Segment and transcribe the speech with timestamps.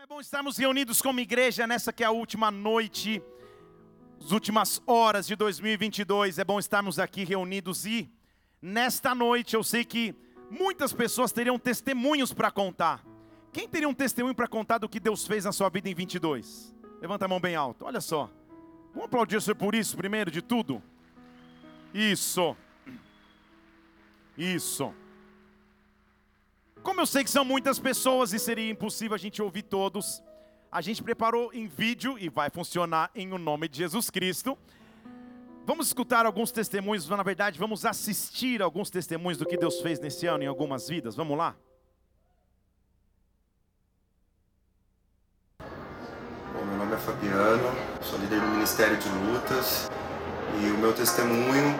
[0.00, 3.22] Como é bom estarmos reunidos como igreja nessa que é a última noite,
[4.18, 6.38] as últimas horas de 2022.
[6.38, 8.10] É bom estarmos aqui reunidos e
[8.62, 10.14] nesta noite eu sei que
[10.50, 13.04] muitas pessoas teriam testemunhos para contar.
[13.52, 16.74] Quem teria um testemunho para contar do que Deus fez na sua vida em 22?
[17.02, 17.84] Levanta a mão bem alto.
[17.84, 18.30] Olha só.
[18.94, 20.82] Vamos aplaudir o Senhor por isso, primeiro de tudo.
[21.92, 22.56] Isso.
[24.38, 24.94] Isso.
[26.82, 30.22] Como eu sei que são muitas pessoas e seria impossível a gente ouvir todos,
[30.72, 34.56] a gente preparou em vídeo e vai funcionar em o nome de Jesus Cristo.
[35.66, 40.26] Vamos escutar alguns testemunhos, na verdade, vamos assistir alguns testemunhos do que Deus fez nesse
[40.26, 41.14] ano em algumas vidas.
[41.14, 41.54] Vamos lá?
[45.58, 49.90] Bom, meu nome é Fabiano, sou líder do Ministério de Lutas
[50.62, 51.78] e o meu testemunho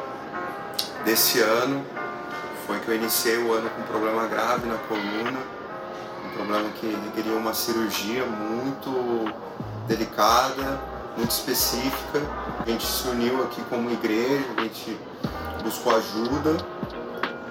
[1.06, 1.99] desse ano
[2.70, 5.40] foi que eu iniciei o ano com um problema grave na coluna,
[6.24, 9.34] um problema que requeria uma cirurgia muito
[9.88, 10.80] delicada,
[11.16, 12.22] muito específica.
[12.64, 14.96] A gente se uniu aqui como igreja, a gente
[15.64, 16.64] buscou ajuda.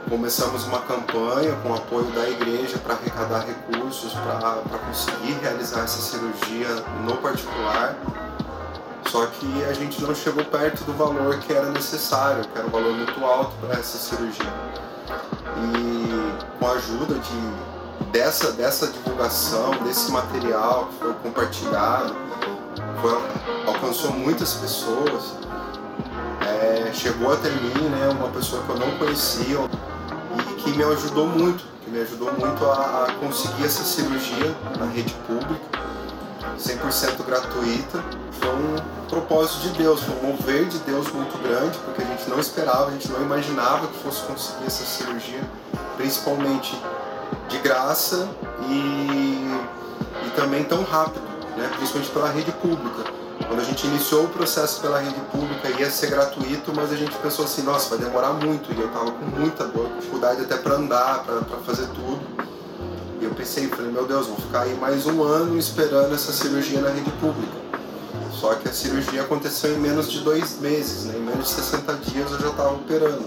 [0.08, 6.02] Começamos uma campanha com o apoio da igreja para arrecadar recursos para conseguir realizar essa
[6.02, 6.70] cirurgia
[7.06, 7.98] no particular.
[9.08, 12.72] Só que a gente não chegou perto do valor que era necessário, que era um
[12.72, 14.48] valor muito alto para essa cirurgia
[15.58, 22.16] e com a ajuda de, dessa, dessa divulgação, desse material que foi compartilhado,
[23.66, 25.36] alcançou muitas pessoas,
[26.42, 29.58] é, chegou até mim né, uma pessoa que eu não conhecia
[30.50, 34.86] e que me ajudou muito, que me ajudou muito a, a conseguir essa cirurgia na
[34.86, 35.89] rede pública,
[36.58, 38.04] 100% gratuita.
[38.40, 38.76] Foi um
[39.10, 42.88] propósito de Deus, foi um mover de Deus muito grande, porque a gente não esperava,
[42.88, 45.42] a gente não imaginava que fosse conseguir essa cirurgia,
[45.98, 46.80] principalmente
[47.50, 48.30] de graça
[48.68, 49.60] e,
[50.26, 51.24] e também tão rápido,
[51.58, 51.70] né?
[51.76, 53.20] principalmente pela rede pública.
[53.48, 57.16] Quando a gente iniciou o processo pela rede pública ia ser gratuito, mas a gente
[57.18, 60.76] pensou assim, nossa, vai demorar muito, e eu tava com muita dor, dificuldade até para
[60.76, 62.20] andar, para fazer tudo.
[63.22, 66.80] E eu pensei, falei, meu Deus, vou ficar aí mais um ano esperando essa cirurgia
[66.80, 67.52] na rede pública.
[68.32, 71.16] Só que a cirurgia aconteceu em menos de dois meses, né?
[71.18, 73.26] em menos de 60 dias eu já estava operando.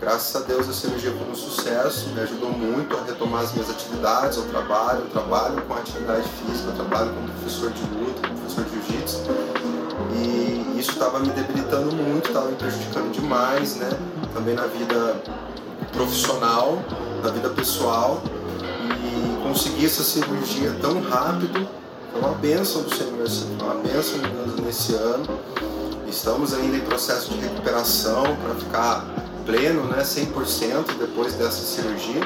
[0.00, 3.70] Graças a Deus a cirurgia foi um sucesso, me ajudou muito a retomar as minhas
[3.70, 8.64] atividades, o trabalho, eu trabalho com atividade física, eu trabalho como professor de luta, professor
[8.64, 9.22] de jiu-jitsu.
[10.14, 13.90] E isso estava me debilitando muito, estava me prejudicando demais, né?
[14.32, 15.16] Também na vida
[15.92, 16.78] profissional,
[17.22, 18.22] na vida pessoal.
[19.52, 21.68] Conseguir essa cirurgia tão rápido
[22.14, 23.26] é uma bênção do Senhor,
[23.60, 25.38] é uma bênção de Deus nesse ano.
[26.08, 29.04] Estamos ainda em processo de recuperação para ficar
[29.44, 32.22] pleno, né, 100% depois dessa cirurgia.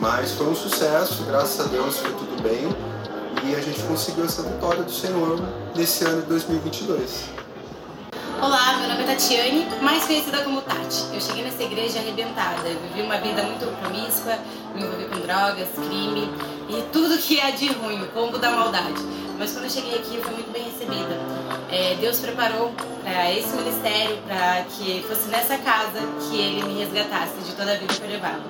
[0.00, 2.68] Mas foi um sucesso, graças a Deus foi tudo bem
[3.48, 5.40] e a gente conseguiu essa vitória do Senhor
[5.76, 7.26] nesse ano de 2022.
[8.42, 11.14] Olá, meu nome é Tatiane, mais conhecida como Tati.
[11.14, 12.68] Eu cheguei nessa igreja arrebentada.
[12.68, 14.36] Eu vivi uma vida muito promíscua,
[14.74, 16.28] me envolvi com drogas, crime
[16.68, 19.02] e tudo que é de ruim, o combo da maldade.
[19.38, 21.18] Mas quando eu cheguei aqui, eu fui muito bem recebida.
[21.70, 22.72] É, Deus preparou
[23.02, 27.76] para esse ministério, para que fosse nessa casa que Ele me resgatasse de toda a
[27.76, 28.42] vida que eu levava.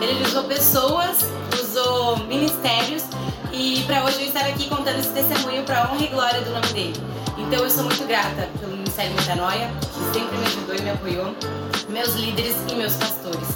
[0.00, 1.18] Ele usou pessoas,
[1.62, 3.04] usou ministérios
[3.52, 6.66] e para hoje eu estar aqui contando esse testemunho para honra e glória do nome
[6.72, 7.00] dele.
[7.38, 11.34] Então eu sou muito grata pelo Ministério Metanoia, que sempre me ajudou e me apoiou,
[11.88, 13.48] meus líderes e meus pastores.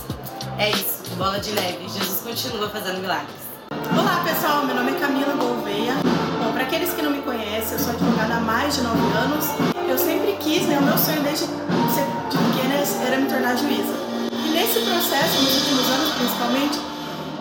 [0.59, 1.89] É isso, bola de neve.
[1.89, 3.48] Jesus continua fazendo milagres.
[3.87, 5.95] Olá pessoal, meu nome é Camila Gouveia.
[6.43, 9.47] Bom, para aqueles que não me conhecem, eu sou advogada há mais de 9 anos.
[9.89, 12.75] Eu sempre quis, né, o meu sonho desde ser de pequena
[13.07, 13.95] era me tornar juíza.
[14.33, 16.81] E nesse processo, nos últimos anos principalmente,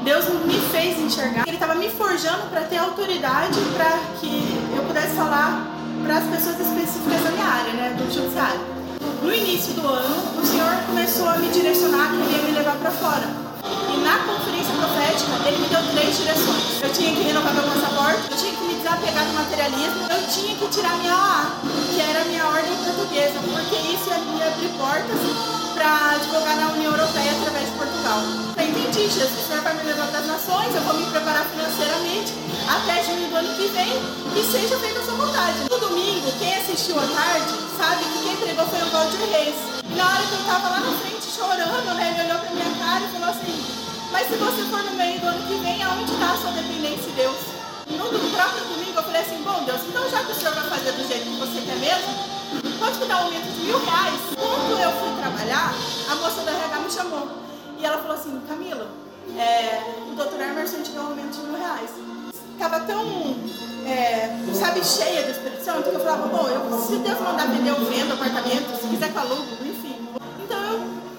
[0.04, 1.44] Deus me fez enxergar.
[1.48, 5.66] Ele estava me forjando para ter autoridade para que eu pudesse falar
[6.06, 8.62] para as pessoas específicas da minha área, né, do judiciário.
[9.24, 13.47] No início do ano, o Senhor começou a me direcionar, queria me levar para fora
[13.94, 16.82] e na conferência profética, ele me deu três direções.
[16.82, 20.56] Eu tinha que renovar meu passaporte, eu tinha que me desapegar do materialismo, eu tinha
[20.56, 21.52] que tirar minha OA,
[21.94, 26.68] que era a minha ordem portuguesa, porque isso ia me abrir portas para advogar na
[26.74, 28.22] União Europeia através de Portugal.
[28.58, 31.46] Eu entendi, Jesus, o Senhor vai me levar para as nações, eu vou me preparar
[31.46, 32.34] financeiramente
[32.68, 33.94] até junho do ano que vem
[34.36, 35.70] e seja feita a sua vontade.
[35.70, 39.56] No domingo, quem assistiu à tarde sabe que quem pregou foi o Valdir Reis.
[39.86, 42.72] E na hora que eu estava lá na frente chorando, né, ele olhou para minha
[42.82, 43.56] cara e falou assim:
[44.12, 47.04] Mas se você for no meio do ano que vem, aonde está a sua dependência
[47.04, 47.38] de Deus?
[47.88, 50.92] No próprio domingo eu falei assim: Bom, Deus, então já que o Senhor vai fazer
[50.94, 54.20] do jeito que você quer mesmo, pode me dar um aumento de mil reais?
[54.34, 55.74] Quando eu fui trabalhar,
[56.10, 57.28] a moça da RH me chamou
[57.78, 58.90] e ela falou assim: Camila,
[59.38, 61.92] é, o doutor Emerson te deu um aumento de mil reais.
[62.58, 63.06] Tava tão
[64.54, 68.14] sabe, cheia Espírito Santo, que eu falava, bom, eu, se Deus mandar vender, eu vendo
[68.14, 69.67] apartamento, se quiser eu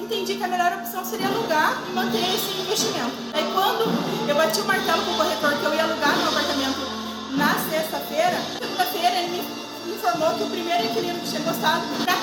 [0.08, 3.12] entendi que a melhor opção seria alugar e manter esse investimento.
[3.34, 3.84] Aí quando
[4.26, 6.81] eu bati o martelo com o corretor que eu ia alugar meu apartamento
[7.37, 12.16] na sexta-feira, segunda-feira ele me informou que o primeiro inquilino que tinha gostado, pra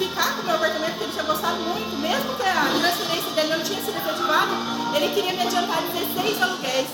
[0.00, 3.48] ficar com o meu apartamento, que ele tinha gostado muito, mesmo que a transferência dele
[3.52, 4.52] não tinha sido efetivada,
[4.96, 5.82] ele queria me adiantar
[6.16, 6.88] 16 aluguéis.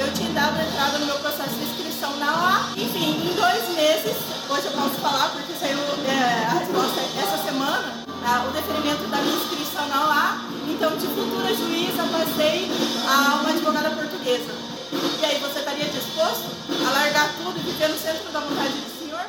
[0.00, 2.56] Eu tinha dado entrada no meu processo de inscrição na OA.
[2.74, 4.16] Enfim, em dois meses,
[4.48, 5.78] hoje eu posso falar porque saiu
[6.08, 10.54] é, a resposta essa semana, o deferimento da minha inscrição na OA.
[10.70, 12.68] Então, de futura juíza, passei
[13.06, 14.50] a uma advogada portuguesa.
[15.20, 16.48] E aí, você estaria disposto
[16.86, 19.26] a largar tudo e viver no centro da vontade do Senhor?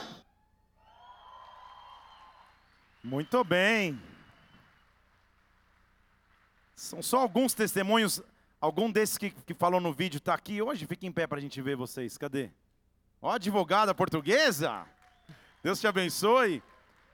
[3.03, 4.01] Muito bem.
[6.74, 8.21] São só alguns testemunhos.
[8.62, 10.88] Algum desses que, que falou no vídeo está aqui hoje?
[10.88, 12.18] Fica em pé para a gente ver vocês.
[12.18, 12.50] Cadê?
[13.21, 14.86] Ó, advogada portuguesa.
[15.62, 16.63] Deus te abençoe.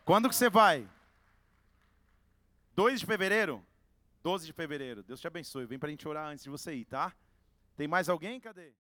[0.06, 0.88] Quando que você vai?
[2.76, 3.64] 2 de fevereiro?
[4.24, 5.04] 12 de fevereiro.
[5.04, 5.66] Deus te abençoe.
[5.66, 7.12] Vem para a gente orar antes de você ir, tá?
[7.76, 8.40] Tem mais alguém?
[8.40, 8.72] Cadê?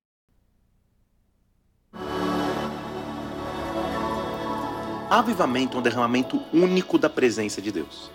[5.09, 8.09] Avivamento é um derramamento único da presença de Deus.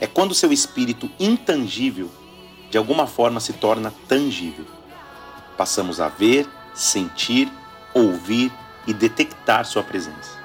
[0.00, 2.10] É quando seu espírito intangível,
[2.70, 4.66] de alguma forma, se torna tangível.
[5.56, 7.48] Passamos a ver, sentir,
[7.94, 8.52] ouvir
[8.86, 10.36] e detectar sua presença.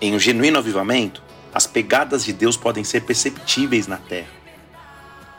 [0.00, 1.22] Em um genuíno avivamento,
[1.54, 4.32] as pegadas de Deus podem ser perceptíveis na terra.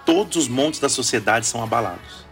[0.05, 2.25] Todos os montes da sociedade são abalados.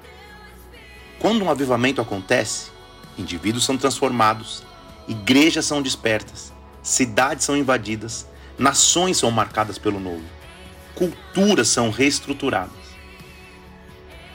[1.19, 2.71] Quando um avivamento acontece,
[3.18, 4.63] indivíduos são transformados,
[5.06, 8.25] igrejas são despertas, cidades são invadidas,
[8.57, 10.24] nações são marcadas pelo novo,
[10.95, 12.71] culturas são reestruturadas.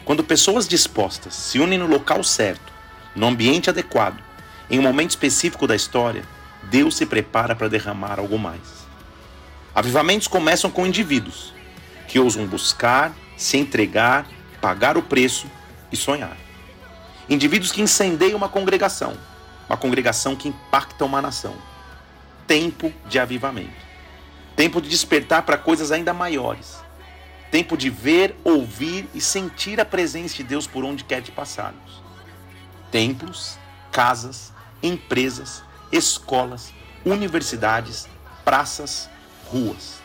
[0.05, 2.71] Quando pessoas dispostas se unem no local certo,
[3.17, 4.23] no ambiente adequado,
[4.69, 6.23] em um momento específico da história,
[6.65, 8.88] Deus se prepara para derramar algo mais.
[9.75, 11.53] Avivamentos começam com indivíduos
[12.07, 14.27] que ousam buscar, se entregar,
[14.61, 15.47] pagar o preço
[15.93, 16.37] e sonhar.
[17.29, 19.17] Indivíduos que incendeiam uma congregação,
[19.69, 21.55] uma congregação que impacta uma nação.
[22.47, 23.87] Tempo de avivamento.
[24.57, 26.79] Tempo de despertar para coisas ainda maiores.
[27.51, 32.03] Tempo de ver, ouvir e sentir a presença de Deus por onde quer que passarmos.
[32.91, 33.59] Templos,
[33.93, 35.63] casas, empresas,
[35.93, 36.73] escolas,
[37.05, 38.09] universidades,
[38.45, 39.09] praças,
[39.51, 40.01] ruas.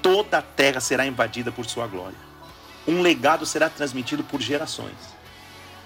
[0.00, 2.18] Toda a terra será invadida por sua glória.
[2.86, 4.96] Um legado será transmitido por gerações.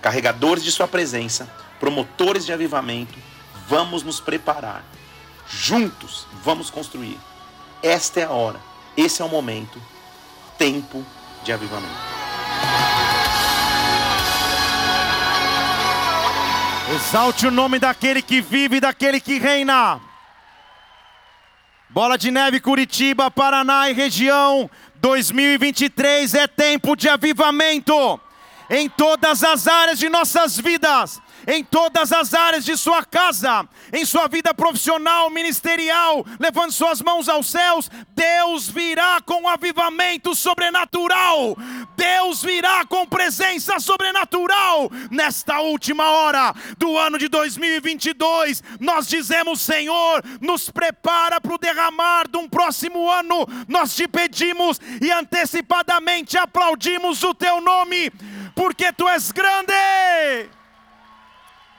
[0.01, 1.49] Carregadores de sua presença,
[1.79, 3.19] promotores de avivamento,
[3.69, 4.85] vamos nos preparar.
[5.49, 7.19] Juntos vamos construir.
[7.83, 8.59] Esta é a hora,
[8.97, 9.81] esse é o momento,
[10.59, 11.05] tempo
[11.45, 12.17] de avivamento.
[16.95, 20.01] Exalte o nome daquele que vive e daquele que reina.
[21.97, 24.69] Bola de Neve, Curitiba, Paraná e região.
[24.97, 28.21] 2023 é tempo de avivamento
[28.69, 34.05] em todas as áreas de nossas vidas em todas as áreas de sua casa, em
[34.05, 41.57] sua vida profissional, ministerial, levando suas mãos aos céus, Deus virá com avivamento sobrenatural.
[41.97, 48.63] Deus virá com presença sobrenatural nesta última hora do ano de 2022.
[48.81, 53.47] Nós dizemos, Senhor, nos prepara para o derramar de um próximo ano.
[53.69, 58.11] Nós te pedimos e antecipadamente aplaudimos o teu nome,
[58.55, 59.73] porque tu és grande.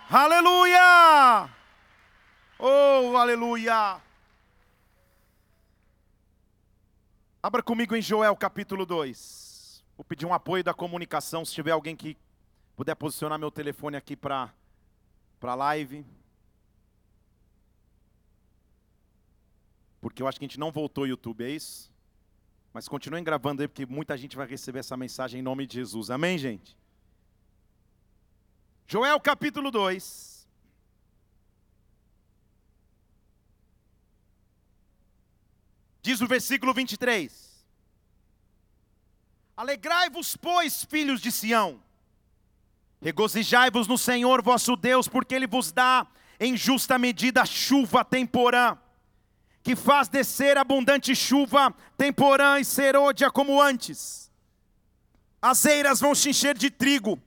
[0.09, 1.49] Aleluia!
[2.57, 4.01] Oh, aleluia!
[7.43, 9.83] Abra comigo em Joel capítulo 2.
[9.97, 12.15] Vou pedir um apoio da comunicação, se tiver alguém que
[12.77, 14.53] puder posicionar meu telefone aqui para
[15.41, 16.05] para live.
[19.99, 21.91] Porque eu acho que a gente não voltou ao YouTube, é isso?
[22.71, 26.09] Mas continuem gravando aí, porque muita gente vai receber essa mensagem em nome de Jesus.
[26.09, 26.77] Amém, gente?
[28.89, 30.48] Joel capítulo 2.
[36.01, 37.65] Diz o versículo 23.
[39.58, 41.84] Alegrai-vos, pois, filhos de Sião,
[43.01, 46.08] regozijai-vos no Senhor vosso Deus, porque Ele vos dá
[46.39, 48.77] em justa medida chuva temporã,
[49.63, 54.32] que faz descer abundante chuva temporã e serôdia como antes.
[55.41, 57.22] As eiras vão se encher de trigo,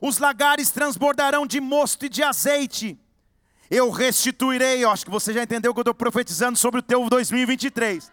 [0.00, 2.98] os lagares transbordarão de mosto e de azeite.
[3.70, 7.08] Eu restituirei, eu acho que você já entendeu que eu estou profetizando sobre o teu
[7.08, 8.10] 2023.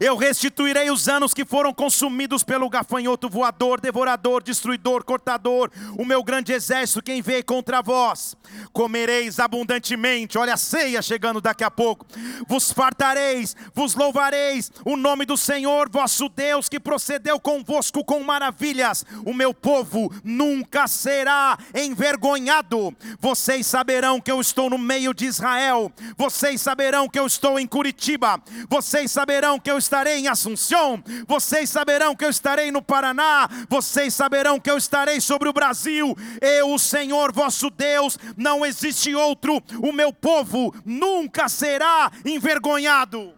[0.00, 6.22] Eu restituirei os anos que foram consumidos pelo gafanhoto voador, devorador, destruidor, cortador, o meu
[6.22, 8.36] grande exército, quem veio contra vós.
[8.72, 12.06] Comereis abundantemente, olha a ceia chegando daqui a pouco.
[12.46, 19.04] Vos fartareis, vos louvareis o nome do Senhor, vosso Deus, que procedeu convosco com maravilhas.
[19.24, 22.94] O meu povo nunca será envergonhado.
[23.18, 25.92] Vocês saberão que eu estou no meio de Israel.
[26.16, 28.40] Vocês saberão que eu estou em Curitiba.
[28.68, 34.14] Vocês saberão que eu estarei em Assunção, vocês saberão que eu estarei no Paraná, vocês
[34.14, 36.16] saberão que eu estarei sobre o Brasil.
[36.40, 43.37] Eu, o Senhor vosso Deus, não existe outro, o meu povo nunca será envergonhado.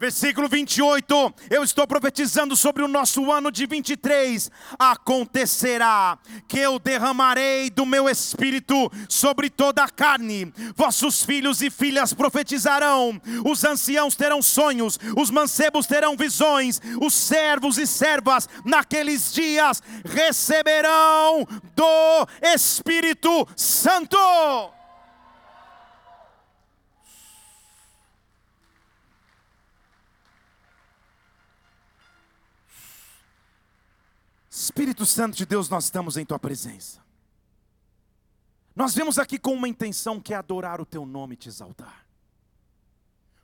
[0.00, 4.48] Versículo 28, eu estou profetizando sobre o nosso ano de 23.
[4.78, 10.52] Acontecerá que eu derramarei do meu espírito sobre toda a carne.
[10.76, 17.76] Vossos filhos e filhas profetizarão, os anciãos terão sonhos, os mancebos terão visões, os servos
[17.76, 24.77] e servas naqueles dias receberão do Espírito Santo.
[34.78, 37.04] Espírito Santo de Deus, nós estamos em tua presença.
[38.76, 42.06] Nós vemos aqui com uma intenção que é adorar o teu nome e te exaltar.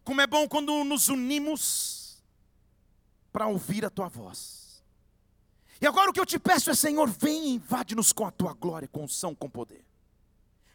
[0.05, 2.23] Como é bom quando nos unimos
[3.33, 4.81] para ouvir a tua voz.
[5.81, 8.53] E agora o que eu te peço é, Senhor, vem e invade-nos com a tua
[8.53, 9.85] glória, com unção, com poder.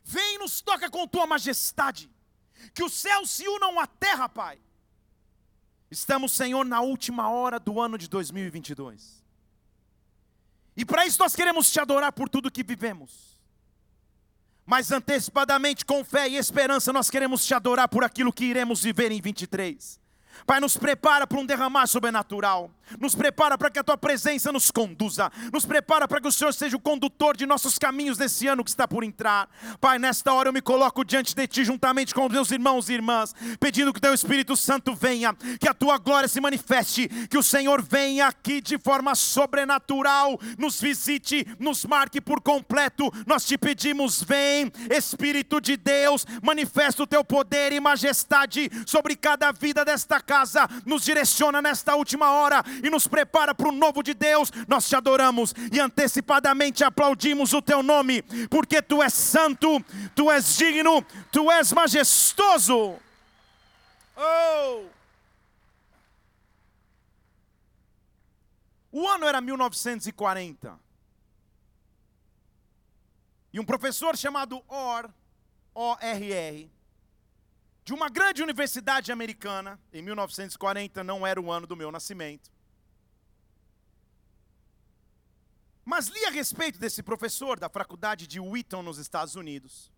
[0.04, 2.12] Vem e nos toca com tua majestade.
[2.74, 4.60] Que os céus se unam à terra, Pai.
[5.90, 9.19] Estamos, Senhor, na última hora do ano de 2022.
[10.80, 13.38] E para isso nós queremos te adorar por tudo que vivemos.
[14.66, 19.12] Mas antecipadamente, com fé e esperança, nós queremos te adorar por aquilo que iremos viver
[19.12, 20.00] em 23.
[20.46, 22.72] Pai, nos prepara para um derramar sobrenatural.
[23.00, 25.32] Nos prepara para que a tua presença nos conduza.
[25.52, 28.70] Nos prepara para que o Senhor seja o condutor de nossos caminhos nesse ano que
[28.70, 29.50] está por entrar.
[29.80, 32.94] Pai, nesta hora eu me coloco diante de ti, juntamente com os meus irmãos e
[32.94, 37.44] irmãs, pedindo que teu Espírito Santo venha, que a tua glória se manifeste, que o
[37.44, 43.12] Senhor venha aqui de forma sobrenatural, nos visite, nos marque por completo.
[43.26, 49.52] Nós te pedimos, vem, Espírito de Deus, manifesta o teu poder e majestade sobre cada
[49.52, 54.14] vida desta casa, nos direciona nesta última hora e nos prepara para o novo de
[54.14, 54.52] Deus.
[54.68, 59.84] Nós te adoramos e antecipadamente aplaudimos o teu nome, porque tu és santo,
[60.16, 63.00] tu és digno, tu és majestoso.
[64.16, 64.86] Oh!
[68.92, 70.80] O ano era 1940.
[73.54, 75.10] E um professor chamado Orr,
[75.74, 76.72] O-R-R,
[77.84, 82.52] de uma grande universidade americana, em 1940 não era o ano do meu nascimento.
[85.90, 89.92] Mas li a respeito desse professor da faculdade de Wheaton, nos Estados Unidos.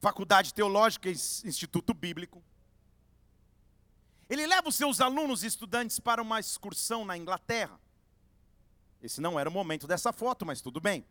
[0.00, 2.42] Faculdade Teológica e Instituto Bíblico.
[4.26, 7.78] Ele leva os seus alunos e estudantes para uma excursão na Inglaterra.
[9.02, 11.06] Esse não era o momento dessa foto, mas tudo bem.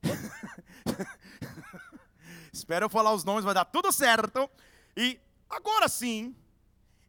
[2.54, 4.48] Espero eu falar os nomes, vai dar tudo certo.
[4.96, 5.18] E
[5.48, 6.36] agora sim,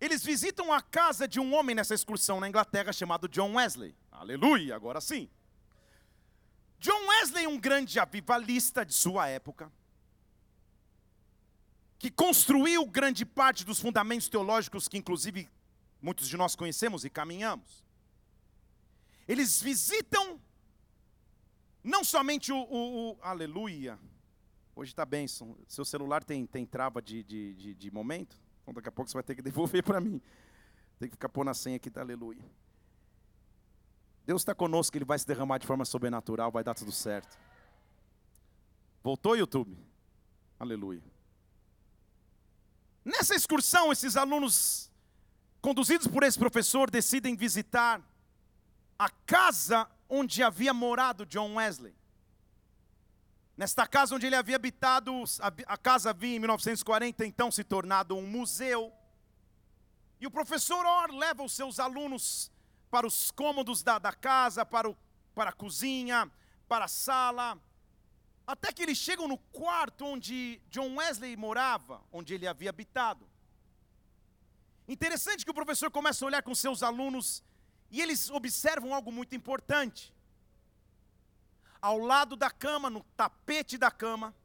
[0.02, 3.96] eles visitam a casa de um homem nessa excursão na Inglaterra chamado John Wesley.
[4.12, 5.30] Aleluia, agora sim.
[6.80, 9.72] John Wesley, um grande avivalista de sua época,
[12.00, 15.48] que construiu grande parte dos fundamentos teológicos que, inclusive,
[16.02, 17.84] muitos de nós conhecemos e caminhamos.
[19.28, 20.42] Eles visitam
[21.84, 24.00] não somente o, o, o aleluia,
[24.76, 28.90] hoje está bem, seu celular tem, tem trava de, de, de, de momento, então daqui
[28.90, 30.22] a pouco você vai ter que devolver para mim.
[31.00, 32.44] Tem que ficar pondo a senha aqui, tá, aleluia.
[34.26, 37.38] Deus está conosco, Ele vai se derramar de forma sobrenatural, vai dar tudo certo.
[39.04, 39.78] Voltou, YouTube?
[40.60, 41.02] Aleluia.
[43.04, 44.92] Nessa excursão, esses alunos,
[45.60, 48.00] conduzidos por esse professor, decidem visitar
[48.98, 51.96] a casa onde havia morado John Wesley.
[53.58, 55.12] Nesta casa onde ele havia habitado,
[55.68, 58.92] a casa havia em 1940 então se tornado um museu.
[60.20, 62.52] E o professor Orr leva os seus alunos
[62.90, 64.98] para os cômodos da, da casa, para, o,
[65.34, 66.30] para a cozinha,
[66.68, 67.60] para a sala,
[68.46, 73.28] até que eles chegam no quarto onde John Wesley morava, onde ele havia habitado.
[74.88, 77.44] Interessante que o professor começa a olhar com seus alunos
[77.90, 80.14] e eles observam algo muito importante.
[81.82, 84.36] Ao lado da cama, no tapete da cama,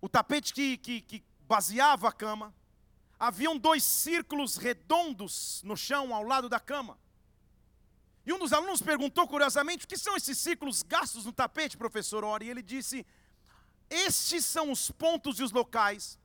[0.00, 2.54] o tapete que, que, que baseava a cama,
[3.18, 6.98] haviam dois círculos redondos no chão ao lado da cama.
[8.24, 12.24] E um dos alunos perguntou curiosamente: o que são esses círculos gastos no tapete, professor
[12.24, 12.46] Ori?
[12.46, 13.06] E ele disse:
[13.90, 16.18] estes são os pontos e os locais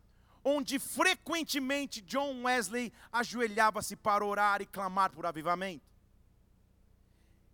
[0.43, 5.92] onde frequentemente John Wesley ajoelhava-se para orar e clamar por avivamento.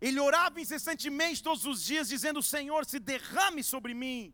[0.02, 4.34] Ele orava incessantemente todos os dias, dizendo: Senhor, se derrame sobre mim,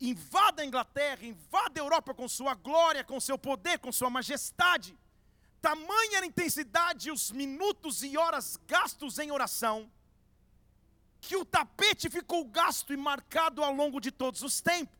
[0.00, 4.98] invada a Inglaterra, invada a Europa com sua glória, com seu poder, com sua majestade.
[5.60, 9.90] Tamanha era a intensidade, os minutos e horas gastos em oração,
[11.20, 14.98] que o tapete ficou gasto e marcado ao longo de todos os tempos.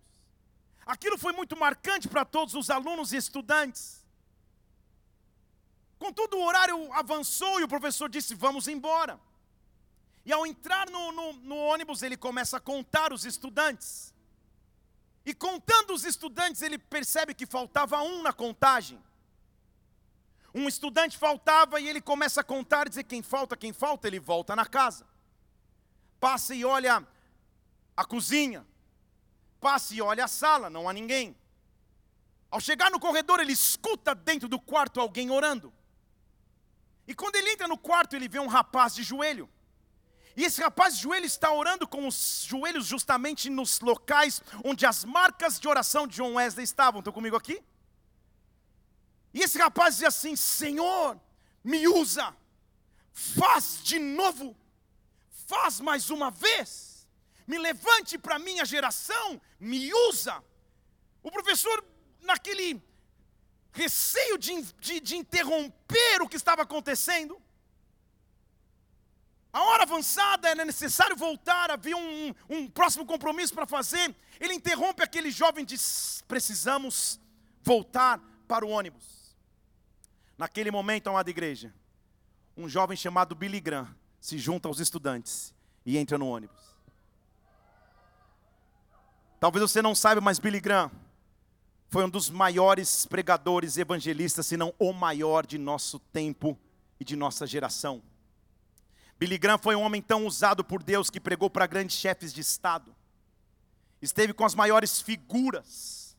[0.85, 4.05] Aquilo foi muito marcante para todos os alunos e estudantes.
[5.99, 9.19] Contudo, o horário avançou e o professor disse: Vamos embora.
[10.25, 14.15] E ao entrar no, no, no, ônibus, ele começa a contar os estudantes.
[15.25, 19.03] E contando os estudantes, ele percebe que faltava um na contagem.
[20.55, 24.57] Um estudante faltava e ele começa a contar dizer: quem falta, quem falta, ele volta
[24.57, 25.07] na casa.
[26.19, 27.07] Passa e olha
[27.97, 28.67] a cozinha.
[29.61, 31.37] Passa e olha a sala, não há ninguém.
[32.51, 35.73] Ao chegar no corredor, ele escuta dentro do quarto alguém orando.
[37.07, 39.49] E quando ele entra no quarto, ele vê um rapaz de joelho.
[40.37, 45.05] E esse rapaz de joelho está orando com os joelhos justamente nos locais onde as
[45.05, 47.01] marcas de oração de John Wesley estavam.
[47.01, 47.63] Estão comigo aqui?
[49.35, 51.19] E esse rapaz diz assim: Senhor,
[51.63, 52.35] me usa,
[53.13, 54.57] faz de novo,
[55.47, 57.09] faz mais uma vez,
[57.47, 60.43] me levante para a minha geração, me usa.
[61.23, 61.85] O professor,
[62.21, 62.83] naquele
[63.73, 67.41] receio de, de, de interromper o que estava acontecendo,
[69.53, 74.15] a hora avançada era necessário voltar, havia um, um próximo compromisso para fazer.
[74.39, 77.21] Ele interrompe aquele jovem e diz: Precisamos
[77.63, 79.37] voltar para o ônibus.
[80.39, 81.75] Naquele momento, amada igreja,
[82.57, 85.53] um jovem chamado Billy Graham se junta aos estudantes
[85.85, 86.61] e entra no ônibus.
[89.41, 90.91] Talvez você não saiba, mas Billy Graham
[91.89, 96.57] foi um dos maiores pregadores evangelistas, se não o maior de nosso tempo
[97.01, 98.03] e de nossa geração.
[99.21, 102.41] Billy Graham foi um homem tão usado por Deus que pregou para grandes chefes de
[102.41, 102.97] Estado,
[104.01, 106.17] esteve com as maiores figuras,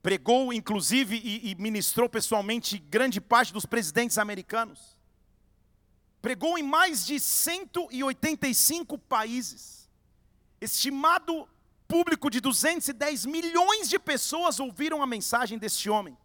[0.00, 4.96] pregou inclusive e, e ministrou pessoalmente grande parte dos presidentes americanos,
[6.22, 9.90] pregou em mais de 185 países,
[10.60, 11.48] estimado
[11.88, 16.16] público de 210 milhões de pessoas ouviram a mensagem deste homem.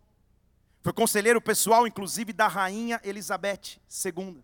[0.83, 4.43] Foi conselheiro pessoal, inclusive, da rainha Elizabeth II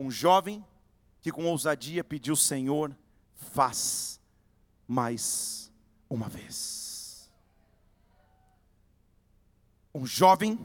[0.00, 0.64] um jovem
[1.20, 2.96] que com ousadia pediu: Senhor,
[3.34, 4.18] faz
[4.88, 5.70] mais
[6.08, 7.30] uma vez.
[9.94, 10.58] Um jovem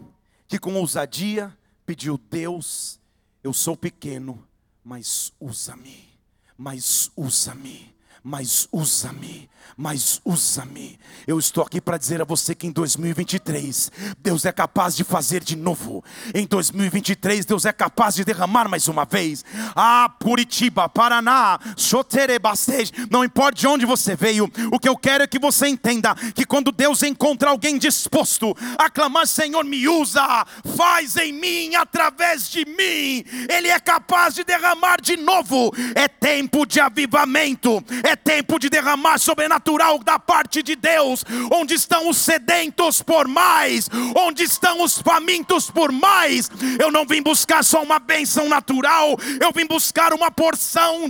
[0.47, 2.99] que com ousadia pediu: Deus,
[3.43, 4.47] eu sou pequeno,
[4.81, 6.17] mas usa-me,
[6.57, 7.94] mas usa-me
[8.25, 10.97] mas usa-me, mas usa-me.
[11.27, 15.43] Eu estou aqui para dizer a você que em 2023 Deus é capaz de fazer
[15.43, 16.03] de novo.
[16.33, 19.45] Em 2023 Deus é capaz de derramar mais uma vez.
[19.75, 25.27] Ah, Curitiba, Paraná, Choterebastej, não importa de onde você veio, o que eu quero é
[25.27, 31.15] que você entenda que quando Deus encontra alguém disposto a clamar, Senhor, me usa, faz
[31.15, 35.71] em mim, através de mim, Ele é capaz de derramar de novo.
[35.93, 41.23] É tempo de avivamento, é tempo de derramar sobrenatural da parte de Deus.
[41.51, 43.89] Onde estão os sedentos por mais?
[44.15, 46.49] Onde estão os famintos por mais?
[46.79, 51.07] Eu não vim buscar só uma bênção natural, eu vim buscar uma porção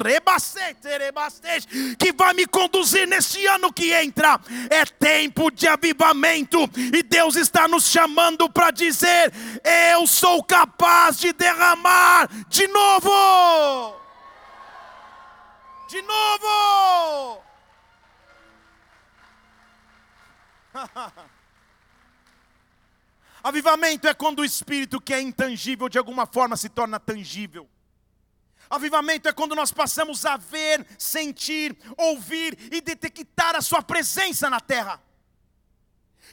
[1.97, 4.39] que vai me conduzir neste ano que entra.
[4.69, 9.31] É tempo de avivamento e Deus está nos chamando para dizer:
[9.91, 14.04] Eu sou capaz de derramar de novo.
[15.95, 17.41] De novo!
[23.41, 27.69] Avivamento é quando o espírito que é intangível de alguma forma se torna tangível.
[28.69, 34.59] Avivamento é quando nós passamos a ver, sentir, ouvir e detectar a sua presença na
[34.59, 35.01] terra.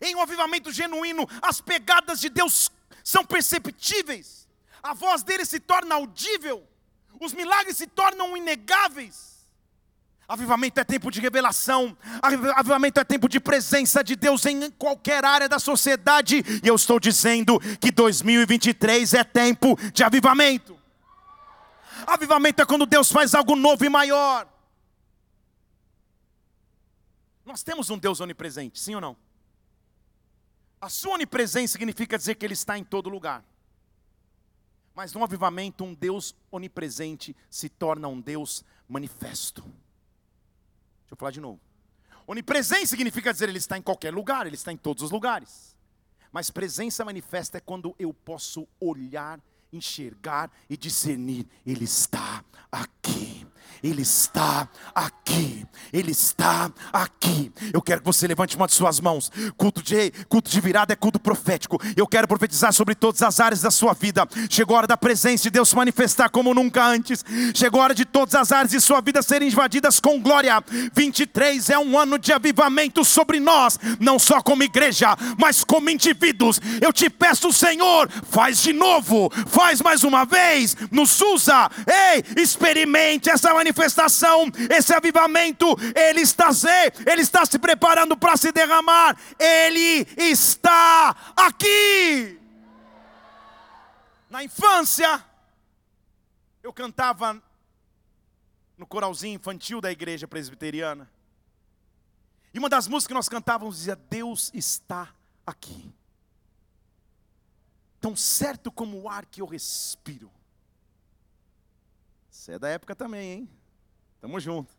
[0.01, 2.69] Em um avivamento genuíno, as pegadas de Deus
[3.05, 4.49] são perceptíveis,
[4.83, 6.69] a voz dele se torna audível,
[7.21, 9.32] os milagres se tornam inegáveis.
[10.33, 11.95] Avivamento é tempo de revelação,
[12.55, 16.99] avivamento é tempo de presença de Deus em qualquer área da sociedade, e eu estou
[16.99, 20.75] dizendo que 2023 é tempo de avivamento.
[22.07, 24.49] Avivamento é quando Deus faz algo novo e maior.
[27.45, 29.15] Nós temos um Deus onipresente, sim ou não?
[30.81, 33.45] A sua onipresença significa dizer que Ele está em todo lugar.
[34.95, 39.63] Mas no avivamento, um Deus onipresente se torna um Deus manifesto.
[41.13, 41.61] Eu falar de novo.
[42.27, 45.77] Onipresença significa dizer ele está em qualquer lugar, ele está em todos os lugares.
[46.33, 49.39] Mas presença manifesta é quando eu posso olhar,
[49.71, 53.47] enxergar e discernir, ele está aqui.
[53.83, 55.67] Ele está aqui.
[55.93, 57.51] Ele está aqui.
[57.73, 59.31] Eu quero que você levante uma de suas mãos.
[59.57, 61.81] Culto de, culto de virada é culto profético.
[61.97, 64.27] Eu quero profetizar sobre todas as áreas da sua vida.
[64.49, 67.25] Chegou a hora da presença de Deus se manifestar como nunca antes.
[67.55, 70.63] Chegou a hora de todas as áreas de sua vida serem invadidas com glória.
[70.95, 76.61] 23 é um ano de avivamento sobre nós, não só como igreja, mas como indivíduos.
[76.81, 81.69] Eu te peço, Senhor, faz de novo, faz mais uma vez, nos usa.
[82.15, 86.51] Ei, experimente essa manifestação manifestação, esse avivamento, ele está
[87.07, 89.19] ele está se preparando para se derramar.
[89.39, 92.39] Ele está aqui.
[94.29, 95.25] Na infância,
[96.63, 97.43] eu cantava
[98.77, 101.11] no coralzinho infantil da igreja presbiteriana.
[102.53, 105.15] E uma das músicas que nós cantávamos dizia: Deus está
[105.47, 105.93] aqui.
[108.01, 110.31] Tão certo como o ar que eu respiro.
[112.31, 113.62] Você é da época também, hein?
[114.23, 114.73] Tamo junto.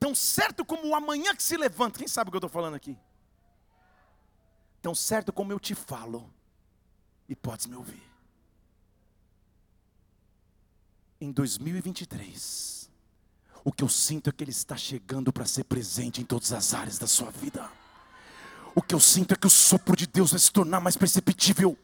[0.00, 2.00] Tão certo como o amanhã que se levanta.
[2.00, 2.98] Quem sabe o que eu estou falando aqui?
[4.82, 6.28] Tão certo como eu te falo.
[7.28, 8.02] E podes me ouvir.
[11.20, 12.90] Em 2023,
[13.62, 16.74] o que eu sinto é que Ele está chegando para ser presente em todas as
[16.74, 17.70] áreas da sua vida.
[18.74, 21.78] O que eu sinto é que o sopro de Deus vai se tornar mais perceptível.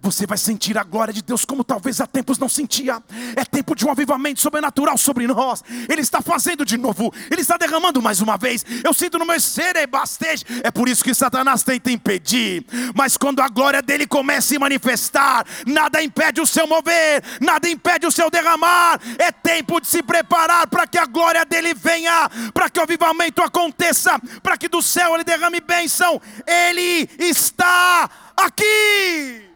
[0.00, 3.02] Você vai sentir a glória de Deus como talvez há tempos não sentia.
[3.36, 5.62] É tempo de um avivamento sobrenatural sobre nós.
[5.88, 7.12] Ele está fazendo de novo.
[7.30, 8.64] Ele está derramando mais uma vez.
[8.84, 10.44] Eu sinto no meu ser e bastante.
[10.62, 12.64] É por isso que Satanás tenta impedir.
[12.94, 17.68] Mas quando a glória dele começa a se manifestar, nada impede o seu mover, nada
[17.68, 19.00] impede o seu derramar.
[19.18, 23.42] É tempo de se preparar para que a glória dele venha, para que o avivamento
[23.42, 26.20] aconteça, para que do céu ele derrame bênção.
[26.46, 29.47] Ele está aqui.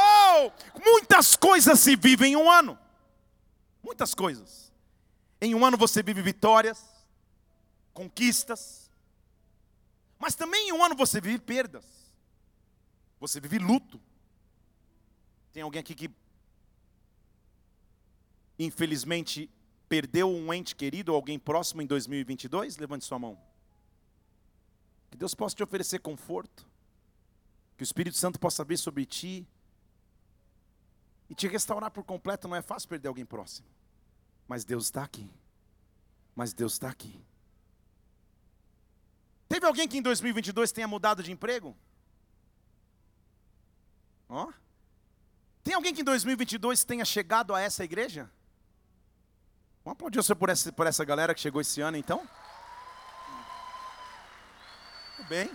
[0.00, 0.50] Oh,
[0.82, 2.78] muitas coisas se vivem em um ano.
[3.82, 4.72] Muitas coisas.
[5.40, 6.84] Em um ano você vive vitórias,
[7.92, 8.90] conquistas.
[10.18, 11.84] Mas também em um ano você vive perdas.
[13.18, 14.00] Você vive luto.
[15.52, 16.10] Tem alguém aqui que
[18.58, 19.50] infelizmente
[19.88, 22.76] perdeu um ente querido ou alguém próximo em 2022?
[22.76, 23.38] Levante sua mão.
[25.10, 26.66] Que Deus possa te oferecer conforto.
[27.76, 29.46] Que o Espírito Santo possa vir sobre ti
[31.30, 33.68] e te restaurar por completo não é fácil perder alguém próximo.
[34.48, 35.32] Mas Deus está aqui.
[36.34, 37.24] Mas Deus está aqui.
[39.48, 41.76] Teve alguém que em 2022 tenha mudado de emprego?
[44.28, 44.46] Ó.
[44.48, 44.52] Oh.
[45.62, 48.28] Tem alguém que em 2022 tenha chegado a essa igreja?
[49.84, 52.28] Vamos aplaudir Senhor por essa, por essa galera que chegou esse ano, então?
[55.16, 55.50] Tudo bem.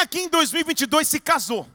[0.00, 1.68] Aqui em 2022 se casou?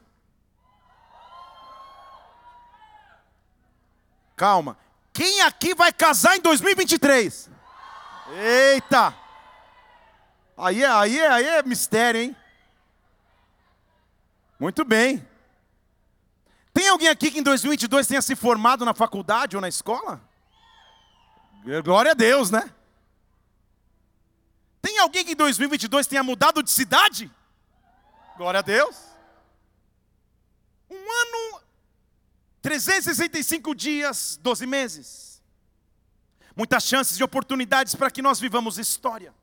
[4.36, 4.76] Calma.
[5.12, 7.50] Quem aqui vai casar em 2023?
[8.34, 9.16] Eita!
[10.58, 12.36] Aí é, aí é, aí é mistério, hein?
[14.58, 15.26] Muito bem.
[16.72, 20.20] Tem alguém aqui que em 2022 tenha se formado na faculdade ou na escola?
[21.82, 22.70] Glória a Deus, né?
[24.80, 27.30] Tem alguém que em 2022 tenha mudado de cidade?
[28.36, 28.96] Glória a Deus.
[30.90, 31.62] Um ano,
[32.60, 35.42] 365 dias, 12 meses.
[36.54, 39.34] Muitas chances e oportunidades para que nós vivamos história.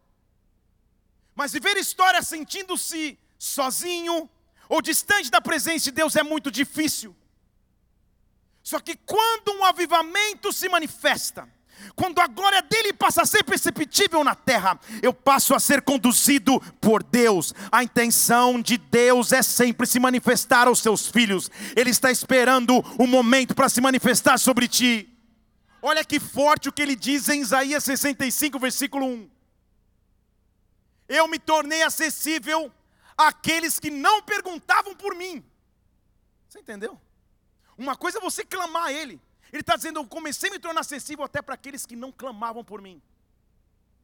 [1.36, 4.30] Mas viver história sentindo-se sozinho
[4.70, 7.16] ou distante da presença de Deus é muito difícil.
[8.64, 11.53] Só que quando um avivamento se manifesta,
[11.96, 16.60] quando a glória dele passa a ser perceptível na terra, eu passo a ser conduzido
[16.82, 17.54] por Deus.
[17.72, 21.52] A intenção de Deus é sempre se manifestar aos seus filhos.
[21.76, 25.10] Ele está esperando o momento para se manifestar sobre ti.
[25.82, 29.30] Olha que forte o que ele diz em Isaías 65, versículo 1.
[31.10, 32.72] Eu me tornei acessível
[33.18, 35.44] àqueles que não perguntavam por mim.
[36.48, 37.00] Você entendeu?
[37.78, 39.20] Uma coisa é você clamar a Ele,
[39.54, 42.64] ele está dizendo: Eu comecei a me tornar acessível até para aqueles que não clamavam
[42.64, 43.02] por mim.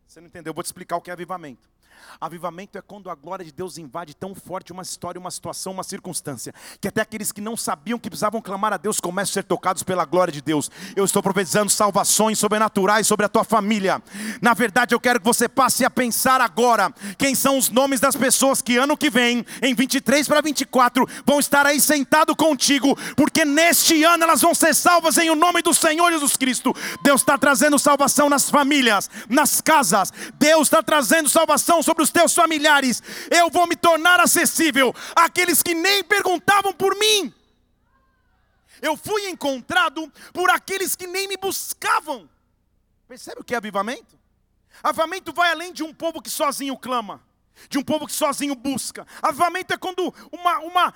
[0.06, 0.52] Você não entendeu?
[0.52, 1.68] Eu vou te explicar o que é avivamento.
[2.20, 5.84] Avivamento é quando a glória de Deus invade tão forte uma história, uma situação, uma
[5.84, 9.44] circunstância, que até aqueles que não sabiam que precisavam clamar a Deus começam a ser
[9.44, 10.70] tocados pela glória de Deus.
[10.96, 14.02] Eu estou profetizando salvações sobrenaturais sobre a tua família.
[14.42, 18.16] Na verdade, eu quero que você passe a pensar agora quem são os nomes das
[18.16, 23.46] pessoas que ano que vem, em 23 para 24, vão estar aí sentado contigo, porque
[23.46, 26.74] neste ano elas vão ser salvas em o nome do Senhor Jesus Cristo.
[27.02, 30.12] Deus está trazendo salvação nas famílias, nas casas.
[30.38, 33.02] Deus está trazendo salvação sobre os teus familiares.
[33.32, 37.34] Eu vou me tornar acessível àqueles que nem perguntavam por mim.
[38.80, 42.30] Eu fui encontrado por aqueles que nem me buscavam.
[43.08, 44.20] Percebe o que é avivamento?
[44.84, 47.22] Avivamento vai além de um povo que sozinho clama,
[47.68, 49.08] de um povo que sozinho busca.
[49.20, 50.94] Avivamento é quando uma, uma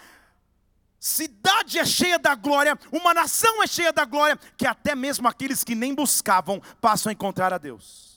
[0.99, 5.63] cidade é cheia da glória, uma nação é cheia da glória, que até mesmo aqueles
[5.63, 8.12] que nem buscavam passam a encontrar a Deus.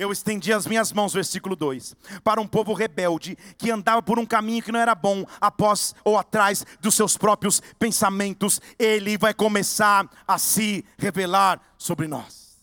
[0.00, 4.24] Eu estendi as minhas mãos, versículo 2, para um povo rebelde que andava por um
[4.24, 10.08] caminho que não era bom, após ou atrás dos seus próprios pensamentos, ele vai começar
[10.26, 12.58] a se revelar sobre nós.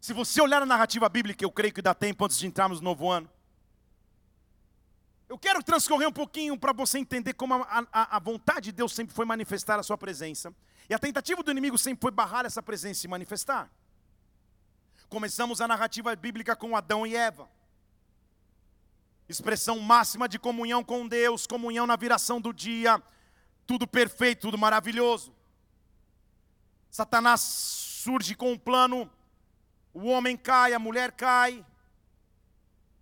[0.00, 2.84] Se você olhar a narrativa bíblica, eu creio que dá tempo antes de entrarmos no
[2.84, 3.28] novo ano.
[5.28, 8.94] Eu quero transcorrer um pouquinho para você entender como a, a, a, vontade de Deus
[8.94, 10.54] sempre foi manifestar a sua presença.
[10.88, 13.68] E a tentativa do inimigo sempre foi barrar essa presença e manifestar.
[15.08, 17.48] Começamos a narrativa bíblica com Adão e Eva.
[19.28, 23.00] Expressão máxima de comunhão com Deus, comunhão na viração do dia,
[23.66, 25.32] tudo perfeito, tudo maravilhoso.
[26.90, 29.10] Satanás surge com um plano,
[29.92, 31.64] o homem cai, a mulher cai.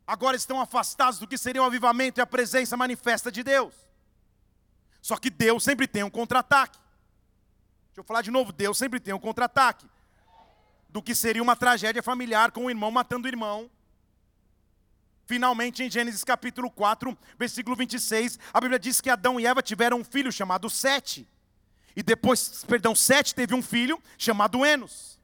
[0.07, 3.75] Agora estão afastados do que seria o avivamento e a presença manifesta de Deus.
[5.01, 6.79] Só que Deus sempre tem um contra-ataque.
[7.89, 9.89] Deixa eu falar de novo, Deus sempre tem um contra-ataque
[10.95, 13.69] do que seria uma tragédia familiar com o irmão matando o irmão.
[15.27, 19.99] Finalmente, em Gênesis capítulo 4, versículo 26, a Bíblia diz que Adão e Eva tiveram
[19.99, 21.29] um filho chamado Sete.
[21.97, 25.19] E depois, perdão, Sete teve um filho chamado Enos.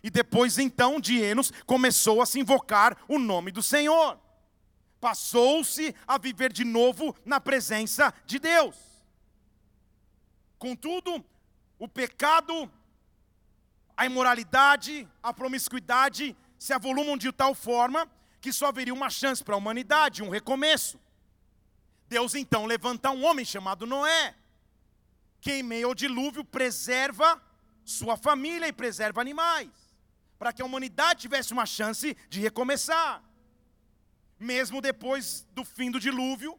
[0.00, 4.20] E depois, então, de Enos, começou a se invocar o nome do Senhor.
[5.00, 8.76] Passou-se a viver de novo na presença de Deus.
[10.56, 11.24] Contudo,
[11.80, 12.70] o pecado
[13.96, 19.54] a imoralidade, a promiscuidade se avolumam de tal forma que só haveria uma chance para
[19.54, 21.00] a humanidade, um recomeço.
[22.08, 24.34] Deus então levanta um homem chamado Noé,
[25.40, 27.42] que em meio ao dilúvio preserva
[27.84, 29.70] sua família e preserva animais,
[30.38, 33.22] para que a humanidade tivesse uma chance de recomeçar.
[34.38, 36.58] Mesmo depois do fim do dilúvio,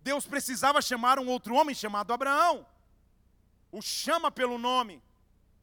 [0.00, 2.66] Deus precisava chamar um outro homem chamado Abraão.
[3.70, 5.02] O chama pelo nome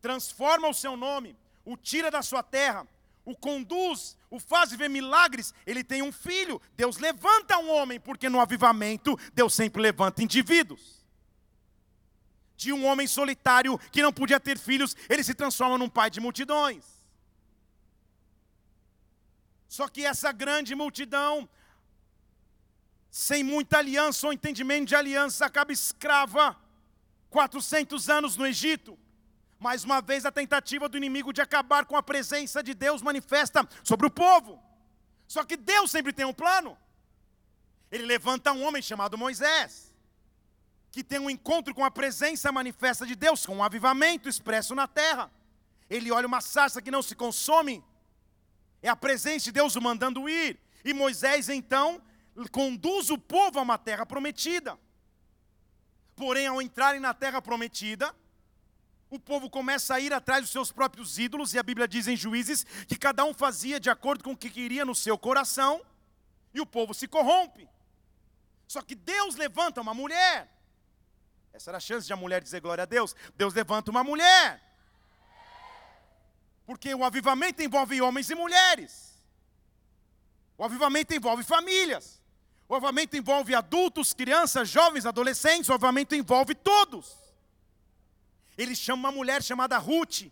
[0.02, 1.36] transforma o seu nome,
[1.66, 2.88] o tira da sua terra,
[3.26, 5.54] o conduz, o faz viver milagres.
[5.66, 6.62] Ele tem um filho.
[6.76, 11.06] Deus levanta um homem, porque no avivamento Deus sempre levanta indivíduos.
[12.56, 16.20] De um homem solitário que não podia ter filhos, ele se transforma num pai de
[16.20, 16.84] multidões.
[19.68, 21.48] Só que essa grande multidão,
[23.12, 26.58] sem muita aliança ou entendimento de aliança, acaba escrava
[27.30, 28.98] 400 anos no Egito
[29.60, 33.68] mais uma vez a tentativa do inimigo de acabar com a presença de Deus manifesta
[33.84, 34.64] sobre o povo.
[35.28, 36.78] Só que Deus sempre tem um plano.
[37.92, 39.94] Ele levanta um homem chamado Moisés,
[40.92, 44.88] que tem um encontro com a presença manifesta de Deus, com um avivamento expresso na
[44.88, 45.30] terra.
[45.90, 47.84] Ele olha uma sarça que não se consome,
[48.82, 50.58] é a presença de Deus o mandando ir.
[50.86, 52.02] E Moisés então
[52.52, 54.80] conduz o povo a uma terra prometida.
[56.16, 58.16] Porém, ao entrarem na terra prometida,
[59.10, 62.16] o povo começa a ir atrás dos seus próprios ídolos, e a Bíblia diz em
[62.16, 65.82] Juízes que cada um fazia de acordo com o que queria no seu coração,
[66.54, 67.68] e o povo se corrompe.
[68.68, 70.48] Só que Deus levanta uma mulher.
[71.52, 73.16] Essa era a chance de a mulher dizer glória a Deus.
[73.36, 74.62] Deus levanta uma mulher.
[76.68, 79.20] Porque o avivamento envolve homens e mulheres.
[80.56, 82.22] O avivamento envolve famílias.
[82.68, 85.68] O avivamento envolve adultos, crianças, jovens, adolescentes.
[85.70, 87.29] O avivamento envolve todos
[88.62, 90.30] ele chama uma mulher chamada Ruth.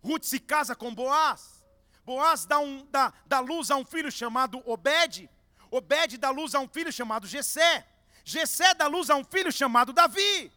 [0.00, 1.64] Ruth se casa com Boaz.
[2.04, 5.28] Boaz dá, um, dá, dá luz a um filho chamado Obed.
[5.68, 7.84] Obed dá luz a um filho chamado Gesé.
[8.24, 10.52] Gesé dá luz a um filho chamado Davi.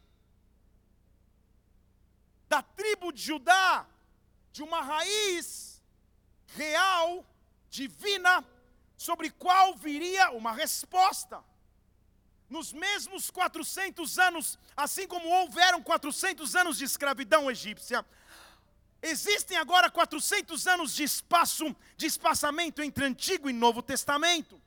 [2.48, 3.88] Da tribo de Judá,
[4.52, 5.84] de uma raiz
[6.50, 7.26] real,
[7.72, 8.46] divina,
[8.96, 11.44] sobre qual viria uma resposta
[12.50, 18.06] nos mesmos 400 anos, assim como houveram 400 anos de escravidão egípcia,
[19.02, 24.59] Existem agora 400 anos de espaço, de espaçamento entre Antigo e Novo Testamento.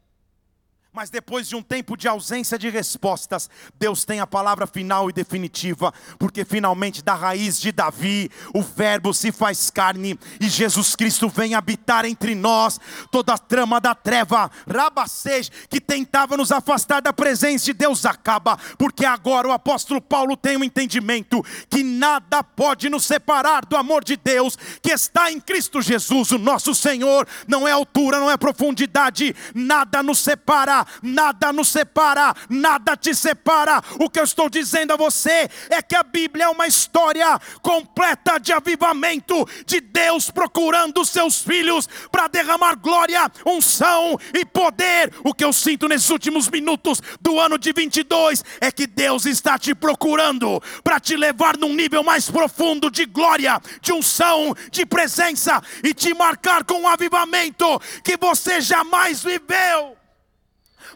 [0.95, 5.13] Mas depois de um tempo de ausência de respostas, Deus tem a palavra final e
[5.15, 11.31] definitiva, porque finalmente da raiz de Davi, o Verbo se faz carne e Jesus Cristo
[11.31, 12.79] vem habitar entre nós.
[13.11, 18.59] Toda a trama da treva, rabacej, que tentava nos afastar da presença de Deus, acaba,
[18.77, 24.05] porque agora o apóstolo Paulo tem um entendimento que nada pode nos separar do amor
[24.05, 27.27] de Deus que está em Cristo Jesus, o nosso Senhor.
[27.49, 33.83] Não é altura, não é profundidade, nada nos separa nada nos separa, nada te separa.
[33.99, 38.39] O que eu estou dizendo a você é que a Bíblia é uma história completa
[38.39, 45.13] de avivamento, de Deus procurando seus filhos para derramar glória, unção e poder.
[45.25, 49.59] O que eu sinto nesses últimos minutos do ano de 22 é que Deus está
[49.59, 55.63] te procurando para te levar num nível mais profundo de glória, de unção, de presença
[55.83, 60.02] e te marcar com um avivamento que você jamais viveu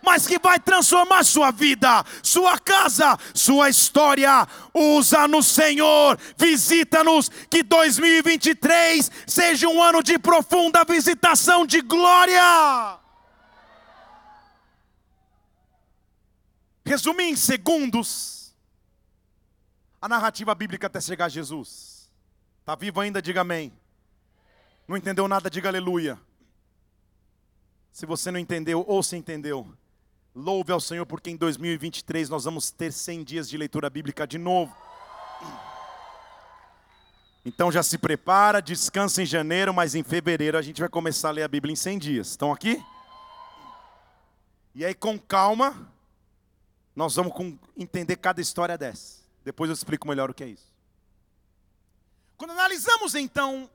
[0.07, 4.47] mas que vai transformar sua vida, sua casa, sua história.
[4.73, 13.01] Usa-nos, Senhor, visita-nos, que 2023 seja um ano de profunda visitação de glória.
[16.85, 18.55] Resumir em segundos
[20.01, 22.09] a narrativa bíblica até chegar a Jesus.
[22.61, 23.21] Está vivo ainda?
[23.21, 23.73] Diga amém.
[24.87, 25.51] Não entendeu nada?
[25.51, 26.17] Diga aleluia.
[27.91, 29.77] Se você não entendeu ou se entendeu,
[30.39, 34.37] Louve ao Senhor, porque em 2023 nós vamos ter 100 dias de leitura bíblica de
[34.37, 34.77] novo.
[37.43, 41.33] Então já se prepara, descansa em janeiro, mas em fevereiro a gente vai começar a
[41.33, 42.29] ler a Bíblia em 100 dias.
[42.29, 42.85] Estão aqui?
[44.75, 45.91] E aí, com calma,
[46.95, 47.33] nós vamos
[47.75, 49.23] entender cada história dessa.
[49.43, 50.71] Depois eu explico melhor o que é isso.
[52.37, 53.71] Quando analisamos então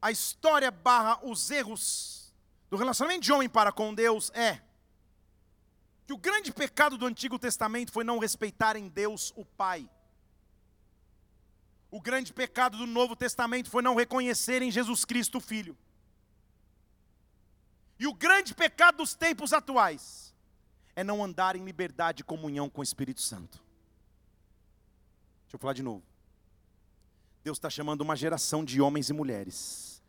[0.00, 2.32] a história barra os erros
[2.70, 4.62] do relacionamento de homem para com Deus, é
[6.06, 9.90] que o grande pecado do Antigo Testamento foi não respeitar em Deus o Pai.
[11.90, 15.76] O grande pecado do Novo Testamento foi não reconhecer em Jesus Cristo o Filho.
[17.98, 20.32] E o grande pecado dos tempos atuais
[20.94, 23.58] é não andar em liberdade e comunhão com o Espírito Santo.
[25.42, 26.04] Deixa eu falar de novo.
[27.42, 30.02] Deus está chamando uma geração de homens e mulheres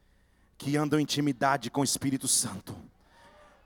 [0.57, 2.75] que andam em intimidade com o Espírito Santo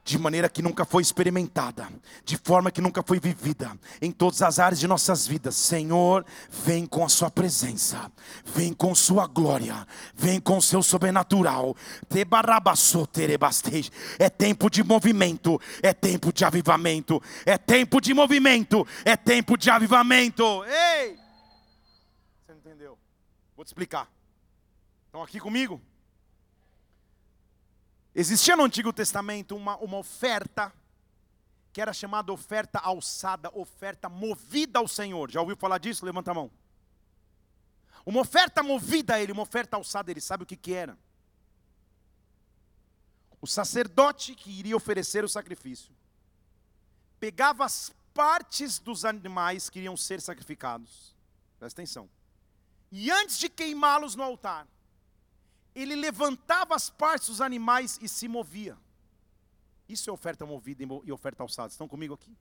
[0.04, 1.88] de maneira que nunca foi experimentada,
[2.26, 5.56] de forma que nunca foi vivida, em todas as áreas de nossas vidas.
[5.56, 8.12] Senhor, vem com a Sua presença,
[8.46, 9.86] vem com Sua glória,
[10.16, 11.76] vem com o Seu sobrenatural.
[14.20, 19.70] É tempo de movimento, é tempo de avivamento, é tempo de movimento, é tempo de
[19.70, 20.44] avivamento.
[20.66, 21.16] Ei!
[22.46, 22.98] Você não entendeu?
[23.56, 24.10] Vou te explicar.
[25.06, 25.82] Estão aqui comigo?
[28.14, 30.74] Existia no Antigo Testamento uma, uma oferta
[31.72, 35.32] que era chamada oferta alçada, oferta movida ao Senhor.
[35.32, 36.06] Já ouviu falar disso?
[36.06, 36.52] Levanta a mão.
[38.06, 40.98] Uma oferta movida a Ele, uma oferta alçada, Ele sabe o que, que era.
[43.40, 45.96] O sacerdote que iria oferecer o sacrifício
[47.20, 51.16] pegava as partes dos animais que iriam ser sacrificados.
[51.58, 52.10] Presta atenção.
[52.92, 54.68] E antes de queimá-los no altar,
[55.76, 58.78] ele levantava as partes dos animais e se movia.
[59.88, 61.70] Isso é oferta movida e oferta alçada.
[61.70, 62.36] Estão comigo aqui?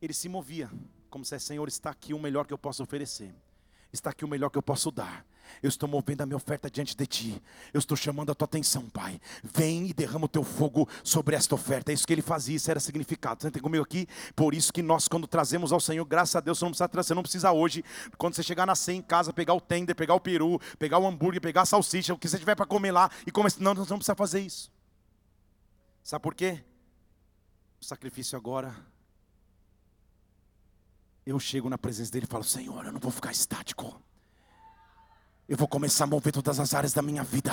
[0.00, 0.70] Ele se movia,
[1.08, 3.34] como se, Senhor, está aqui o melhor que eu posso oferecer
[3.94, 5.24] está aqui o melhor que eu posso dar.
[5.62, 7.42] Eu estou movendo a minha oferta diante de ti.
[7.72, 9.20] Eu estou chamando a tua atenção, Pai.
[9.42, 11.92] Vem e derrama o teu fogo sobre esta oferta.
[11.92, 13.42] É isso que ele fazia, isso era significado.
[13.42, 14.06] Você tem comigo aqui?
[14.34, 17.08] Por isso que nós, quando trazemos ao Senhor, graças a Deus, você não precisa trazer,
[17.08, 17.84] você não precisa hoje.
[18.16, 21.06] Quando você chegar na ceia em casa, pegar o tender, pegar o peru, pegar o
[21.06, 23.52] hambúrguer, pegar a salsicha, o que você tiver para comer lá e comer.
[23.58, 24.70] Não, nós não precisa fazer isso.
[26.02, 26.62] Sabe por quê?
[27.80, 28.74] O sacrifício agora
[31.26, 34.00] eu chego na presença dele e falo: Senhor, eu não vou ficar estático.
[35.46, 37.52] Eu vou começar a mover todas as áreas da minha vida.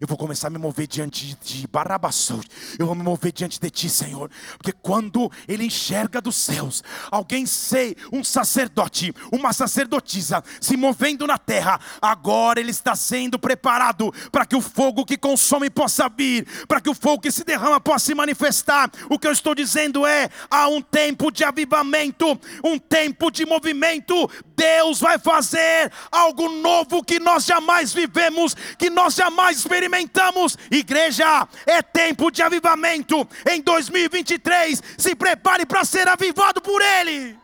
[0.00, 2.40] Eu vou começar a me mover diante de Barabassou.
[2.78, 4.30] Eu vou me mover diante de ti, Senhor.
[4.58, 11.38] Porque quando ele enxerga dos céus, alguém sei, um sacerdote, uma sacerdotisa se movendo na
[11.38, 16.80] terra, agora ele está sendo preparado para que o fogo que consome possa vir, para
[16.80, 18.90] que o fogo que se derrama possa se manifestar.
[19.10, 24.30] O que eu estou dizendo é: há um tempo de avivamento, um tempo de movimento.
[24.56, 30.56] Deus vai fazer algo novo que nós jamais vivemos, que nós jamais experimentamos.
[30.70, 33.28] Igreja, é tempo de avivamento.
[33.48, 37.38] Em 2023, se prepare para ser avivado por Ele.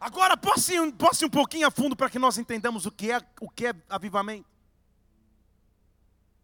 [0.00, 3.10] Agora, posso ir, posso ir um pouquinho a fundo para que nós entendamos o que,
[3.10, 4.46] é, o que é avivamento?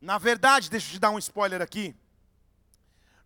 [0.00, 1.94] Na verdade, deixa eu te dar um spoiler aqui.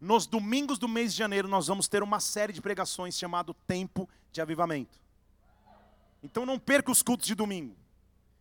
[0.01, 4.09] Nos domingos do mês de janeiro, nós vamos ter uma série de pregações chamado Tempo
[4.30, 4.99] de Avivamento.
[6.22, 7.76] Então não perca os cultos de domingo.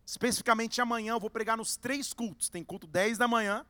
[0.06, 2.48] Especificamente amanhã eu vou pregar nos três cultos.
[2.48, 3.66] Tem culto 10 da manhã,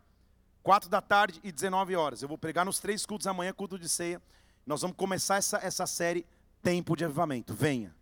[0.62, 2.22] 4 da tarde e 19 horas.
[2.22, 4.22] Eu vou pregar nos três cultos amanhã, culto de ceia.
[4.66, 6.26] Nós vamos começar essa, essa série
[6.62, 7.54] Tempo de Avivamento.
[7.54, 7.94] Venha.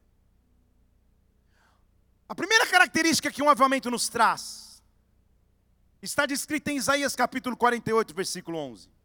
[2.29, 4.83] A primeira característica que um avivamento nos traz
[6.03, 8.96] está descrita em Isaías capítulo 48, versículo 11.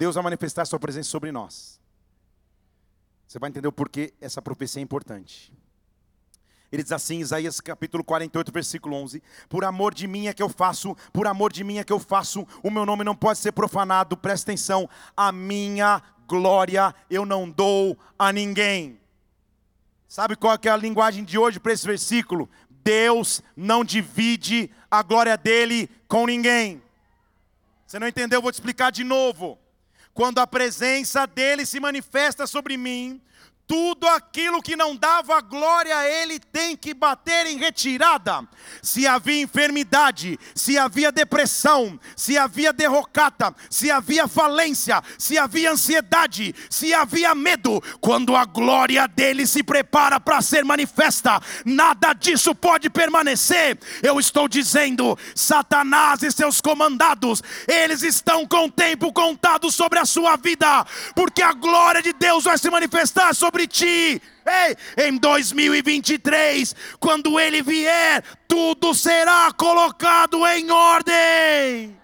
[0.00, 1.78] Deus vai manifestar sua presença sobre nós.
[3.28, 5.52] Você vai entender o porquê essa profecia é importante.
[6.72, 10.48] Ele diz assim, Isaías capítulo 48, versículo 11: Por amor de mim é que eu
[10.48, 13.52] faço, por amor de mim é que eu faço, o meu nome não pode ser
[13.52, 18.98] profanado, presta atenção, a minha glória eu não dou a ninguém.
[20.08, 22.48] Sabe qual é a linguagem de hoje para esse versículo?
[22.82, 26.82] Deus não divide a glória dele com ninguém.
[27.86, 28.38] Você não entendeu?
[28.38, 29.58] Eu vou te explicar de novo.
[30.12, 33.20] Quando a presença dele se manifesta sobre mim,
[33.70, 38.42] tudo aquilo que não dava glória a Ele tem que bater em retirada.
[38.82, 46.52] Se havia enfermidade, se havia depressão, se havia derrocata, se havia falência, se havia ansiedade,
[46.68, 52.90] se havia medo, quando a glória dele se prepara para ser manifesta, nada disso pode
[52.90, 53.78] permanecer.
[54.02, 60.04] Eu estou dizendo, Satanás e seus comandados, eles estão com o tempo contado sobre a
[60.04, 64.22] sua vida, porque a glória de Deus vai se manifestar sobre sobre ti.
[64.46, 72.00] Ei, em 2023, quando ele vier, tudo será colocado em ordem.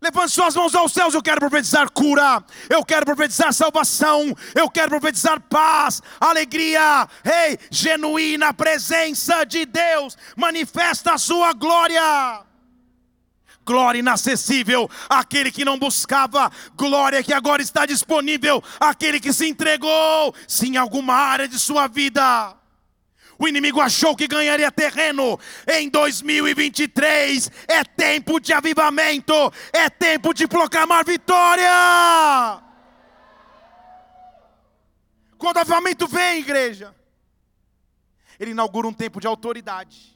[0.00, 4.88] Levante suas mãos aos céus, eu quero profetizar cura, eu quero profetizar salvação, eu quero
[4.90, 12.51] profetizar paz, alegria, ei, genuína presença de Deus, manifesta a sua glória
[13.64, 20.34] glória inacessível, aquele que não buscava, glória que agora está disponível, aquele que se entregou,
[20.46, 22.56] sim, em alguma área de sua vida.
[23.38, 25.38] O inimigo achou que ganharia terreno.
[25.66, 29.32] Em 2023 é tempo de avivamento,
[29.72, 32.62] é tempo de proclamar vitória.
[35.36, 36.94] Quando o avivamento vem, igreja,
[38.38, 40.11] ele inaugura um tempo de autoridade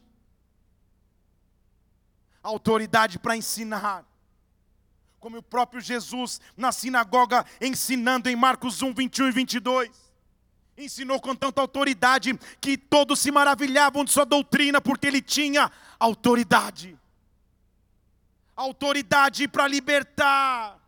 [2.47, 4.05] autoridade para ensinar.
[5.19, 9.91] Como o próprio Jesus na sinagoga ensinando em Marcos 1, 21 e 22.
[10.79, 16.97] Ensinou com tanta autoridade que todos se maravilhavam de sua doutrina, porque ele tinha autoridade.
[18.55, 20.79] Autoridade para libertar.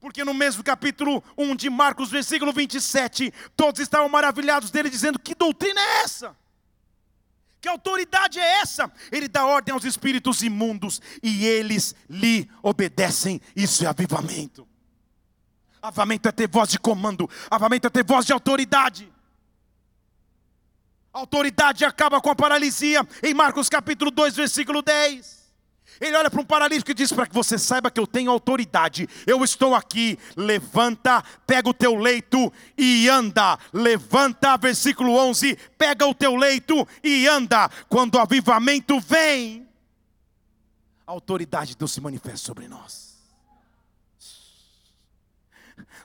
[0.00, 5.34] Porque no mesmo capítulo 1 de Marcos, versículo 27, todos estavam maravilhados dele, dizendo: Que
[5.34, 6.36] doutrina é essa?
[7.62, 8.92] Que autoridade é essa?
[9.12, 13.40] Ele dá ordem aos espíritos imundos e eles lhe obedecem.
[13.54, 14.66] Isso é avivamento.
[15.80, 19.12] Avivamento é ter voz de comando, avivamento é ter voz de autoridade.
[21.12, 25.41] Autoridade acaba com a paralisia em Marcos capítulo 2, versículo 10.
[26.02, 29.08] Ele olha para um paralítico e diz: Para que você saiba que eu tenho autoridade,
[29.24, 30.18] eu estou aqui.
[30.36, 33.56] Levanta, pega o teu leito e anda.
[33.72, 37.70] Levanta, versículo 11: Pega o teu leito e anda.
[37.88, 39.64] Quando o avivamento vem,
[41.06, 43.11] a autoridade de Deus se manifesta sobre nós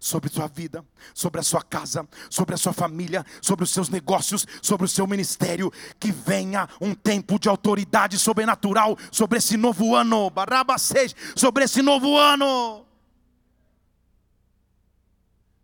[0.07, 0.83] sobre sua vida,
[1.13, 5.05] sobre a sua casa, sobre a sua família, sobre os seus negócios, sobre o seu
[5.05, 5.71] ministério.
[5.99, 11.81] Que venha um tempo de autoridade sobrenatural sobre esse novo ano, Baraba 6, sobre esse
[11.81, 12.85] novo ano.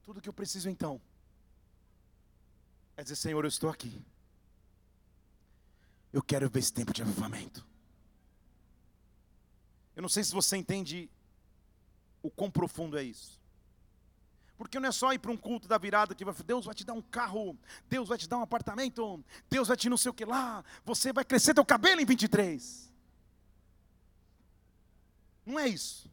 [0.03, 1.01] Tudo que eu preciso então
[2.97, 4.03] é dizer: Senhor, eu estou aqui.
[6.11, 7.65] Eu quero ver esse tempo de avivamento.
[9.95, 11.09] Eu não sei se você entende
[12.21, 13.42] o quão profundo é isso.
[14.63, 16.85] Porque não é só ir para um culto da virada que vai, Deus vai te
[16.85, 17.57] dar um carro,
[17.89, 21.11] Deus vai te dar um apartamento, Deus vai te não sei o que lá, você
[21.11, 22.91] vai crescer teu cabelo em 23.
[25.45, 26.09] Não é isso.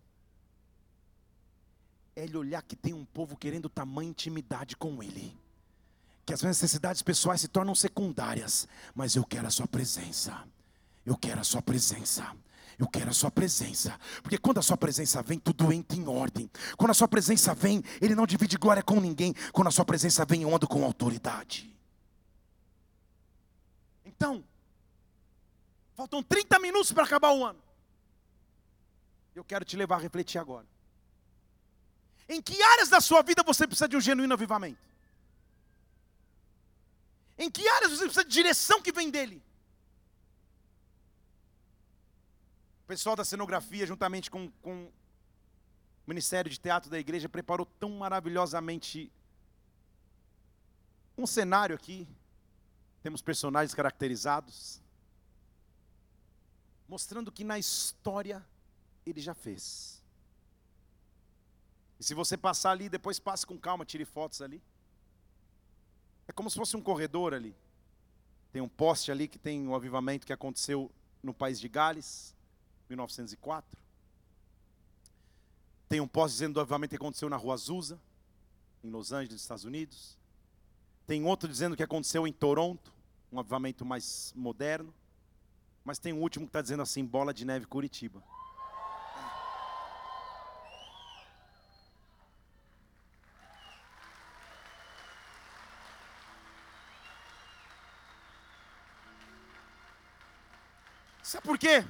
[2.16, 5.38] É ele olhar que tem um povo querendo tamanha intimidade com ele.
[6.26, 10.44] Que as necessidades pessoais se tornam secundárias, mas eu quero a sua presença.
[11.06, 12.36] Eu quero a sua presença.
[12.80, 16.50] Eu quero a sua presença, porque quando a sua presença vem, tudo entra em ordem.
[16.78, 19.34] Quando a sua presença vem, ele não divide glória com ninguém.
[19.52, 21.70] Quando a sua presença vem, eu ando com autoridade.
[24.02, 24.42] Então,
[25.94, 27.62] faltam 30 minutos para acabar o ano.
[29.34, 30.66] Eu quero te levar a refletir agora.
[32.26, 34.80] Em que áreas da sua vida você precisa de um genuíno avivamento?
[37.36, 39.42] Em que áreas você precisa de direção que vem dele?
[42.79, 44.92] O pessoal da cenografia, juntamente com, com o
[46.08, 49.12] Ministério de Teatro da igreja, preparou tão maravilhosamente
[51.16, 52.08] um cenário aqui.
[53.00, 54.82] Temos personagens caracterizados,
[56.88, 58.44] mostrando que na história
[59.06, 60.02] ele já fez.
[62.00, 64.60] E se você passar ali, depois passe com calma, tire fotos ali.
[66.26, 67.54] É como se fosse um corredor ali.
[68.50, 70.90] Tem um poste ali que tem o avivamento que aconteceu
[71.22, 72.34] no país de Gales,
[72.90, 73.78] 1904.
[75.88, 77.98] Tem um poste dizendo do avivamento que aconteceu na Rua Azusa,
[78.82, 80.16] em Los Angeles, Estados Unidos.
[81.06, 82.92] Tem outro dizendo que aconteceu em Toronto,
[83.32, 84.94] um avivamento mais moderno.
[85.84, 88.22] Mas tem um último que está dizendo assim: bola de neve Curitiba.
[101.22, 101.84] Sabe por quê?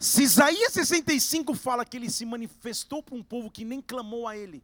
[0.00, 4.36] Se Isaías 65 fala que ele se manifestou para um povo que nem clamou a
[4.36, 4.62] ele,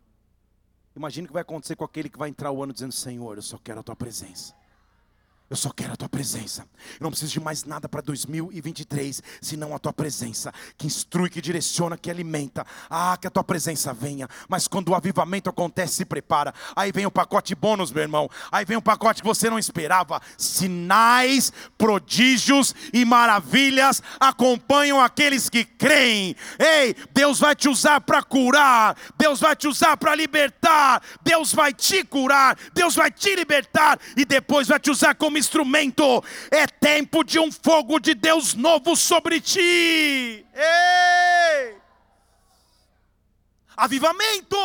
[0.94, 3.42] imagina o que vai acontecer com aquele que vai entrar o ano dizendo: Senhor, eu
[3.42, 4.54] só quero a tua presença.
[5.50, 6.66] Eu só quero a tua presença.
[6.98, 11.40] Eu não preciso de mais nada para 2023, senão a tua presença, que instrui, que
[11.40, 12.66] direciona, que alimenta.
[12.88, 14.26] Ah, que a tua presença venha.
[14.48, 16.54] Mas quando o avivamento acontece, se prepara.
[16.74, 18.28] Aí vem o pacote bônus, meu irmão.
[18.50, 20.20] Aí vem um pacote que você não esperava.
[20.38, 26.34] Sinais, prodígios e maravilhas acompanham aqueles que creem.
[26.58, 28.96] Ei, Deus vai te usar para curar.
[29.18, 31.02] Deus vai te usar para libertar.
[31.22, 32.56] Deus vai te curar.
[32.72, 36.24] Deus vai te libertar e depois vai te usar como instrumento.
[36.50, 40.46] É tempo de um fogo de Deus novo sobre ti.
[40.54, 41.78] Ei!
[43.76, 44.56] Avivamento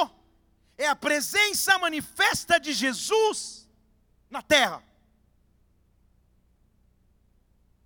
[0.78, 3.68] é a presença manifesta de Jesus
[4.30, 4.84] na terra.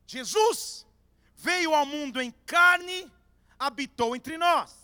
[0.06, 0.86] Jesus
[1.36, 3.12] veio ao mundo em carne,
[3.58, 4.76] habitou entre nós.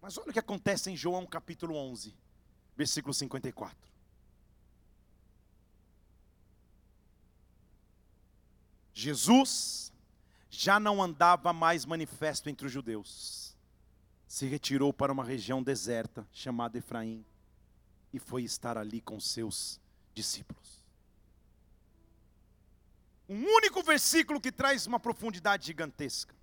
[0.00, 2.16] Mas olha o que acontece em João capítulo 11,
[2.76, 3.85] versículo 54.
[8.98, 9.92] Jesus
[10.48, 13.54] já não andava mais manifesto entre os judeus.
[14.26, 17.22] Se retirou para uma região deserta chamada Efraim
[18.10, 19.78] e foi estar ali com seus
[20.14, 20.80] discípulos.
[23.28, 26.34] Um único versículo que traz uma profundidade gigantesca.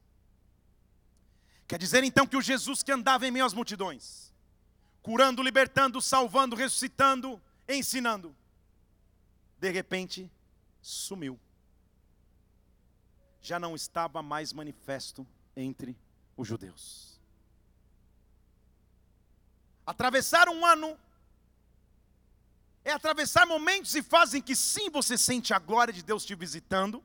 [1.68, 4.32] Quer dizer então que o Jesus que andava em meio às multidões,
[5.02, 8.36] curando, libertando, salvando, ressuscitando, ensinando,
[9.58, 10.32] de repente
[10.84, 11.40] sumiu
[13.44, 15.96] já não estava mais manifesto entre
[16.36, 17.20] os judeus.
[19.86, 20.98] Atravessar um ano
[22.86, 26.34] é atravessar momentos e fases em que sim você sente a glória de Deus te
[26.34, 27.04] visitando,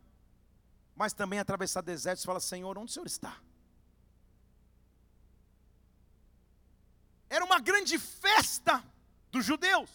[0.94, 3.36] mas também atravessar desertos e falar: Senhor, onde o Senhor está?
[7.28, 8.82] Era uma grande festa
[9.32, 9.90] dos judeus,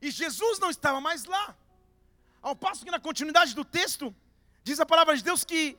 [0.00, 1.56] e Jesus não estava mais lá.
[2.42, 4.12] Ao passo que na continuidade do texto,
[4.64, 5.78] Diz a palavra de Deus que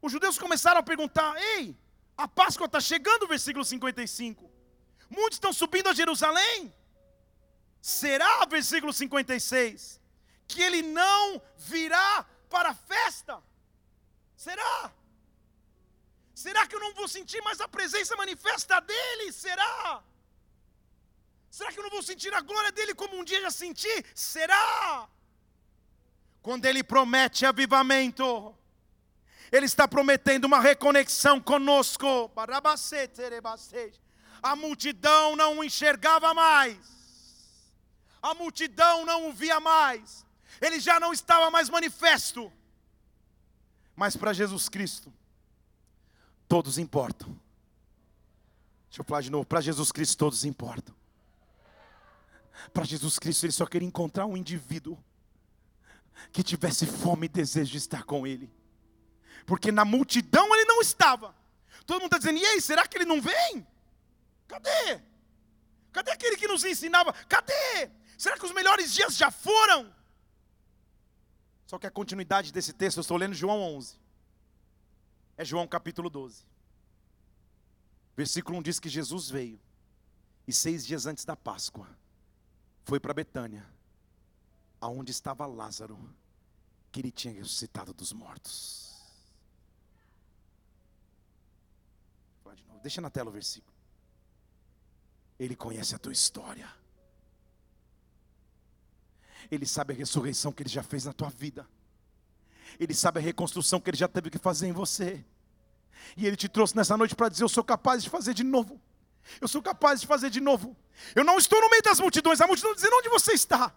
[0.00, 1.76] os judeus começaram a perguntar: Ei,
[2.16, 4.50] a Páscoa está chegando, versículo 55.
[5.10, 6.74] Muitos estão subindo a Jerusalém.
[7.80, 10.00] Será, versículo 56,
[10.48, 13.42] que ele não virá para a festa?
[14.36, 14.92] Será?
[16.34, 19.32] Será que eu não vou sentir mais a presença manifesta dele?
[19.32, 20.02] Será?
[21.50, 23.94] Será que eu não vou sentir a glória dele como um dia já senti?
[24.14, 25.08] Será?
[26.46, 28.54] Quando Ele promete avivamento,
[29.50, 32.30] Ele está prometendo uma reconexão conosco.
[34.40, 36.78] A multidão não o enxergava mais,
[38.22, 40.24] a multidão não o via mais,
[40.60, 42.52] ele já não estava mais manifesto.
[43.96, 45.12] Mas para Jesus Cristo,
[46.46, 47.36] todos importam.
[48.88, 50.94] Deixa eu falar de novo: para Jesus Cristo, todos importam.
[52.72, 54.96] Para Jesus Cristo, ele só queria encontrar um indivíduo
[56.32, 58.52] que tivesse fome e desejo de estar com Ele.
[59.46, 61.34] Porque na multidão ele não estava.
[61.86, 63.66] Todo mundo está dizendo, e aí, será que ele não vem?
[64.48, 65.00] Cadê?
[65.92, 67.12] Cadê aquele que nos ensinava?
[67.12, 67.90] Cadê?
[68.18, 69.94] Será que os melhores dias já foram?
[71.66, 73.96] Só que a continuidade desse texto, eu estou lendo João 11.
[75.36, 76.44] É João capítulo 12.
[78.16, 79.60] Versículo 1 diz que Jesus veio.
[80.46, 81.88] E seis dias antes da Páscoa,
[82.84, 83.75] foi para Betânia
[84.86, 85.98] aonde estava Lázaro,
[86.90, 88.86] que ele tinha ressuscitado dos mortos.
[92.82, 93.74] Deixa na tela o versículo.
[95.40, 96.72] Ele conhece a tua história.
[99.50, 101.68] Ele sabe a ressurreição que ele já fez na tua vida.
[102.78, 105.24] Ele sabe a reconstrução que ele já teve que fazer em você.
[106.16, 108.80] E ele te trouxe nessa noite para dizer: Eu sou capaz de fazer de novo.
[109.40, 110.76] Eu sou capaz de fazer de novo.
[111.12, 113.74] Eu não estou no meio das multidões, a multidão dizendo onde você está.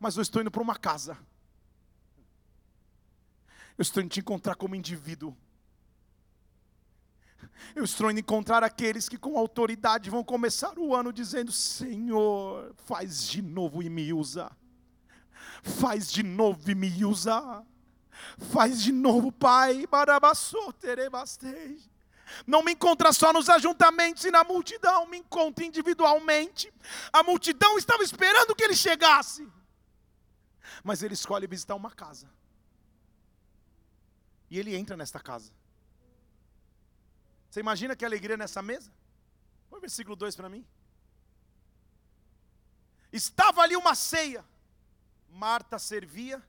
[0.00, 1.16] Mas eu estou indo para uma casa.
[3.76, 5.36] Eu estou indo te encontrar como indivíduo.
[7.74, 13.28] Eu estou indo encontrar aqueles que com autoridade vão começar o ano dizendo: Senhor, faz
[13.28, 14.50] de novo e me usa.
[15.62, 17.62] Faz de novo e me usa.
[18.50, 19.86] Faz de novo, Pai.
[22.46, 26.72] Não me encontra só nos ajuntamentos e na multidão, me encontra individualmente.
[27.12, 29.46] A multidão estava esperando que ele chegasse.
[30.82, 32.28] Mas ele escolhe visitar uma casa.
[34.50, 35.52] E ele entra nesta casa.
[37.50, 38.92] Você imagina que alegria nessa mesa?
[39.68, 40.64] Põe o versículo 2 para mim.
[43.12, 44.44] Estava ali uma ceia.
[45.28, 46.42] Marta servia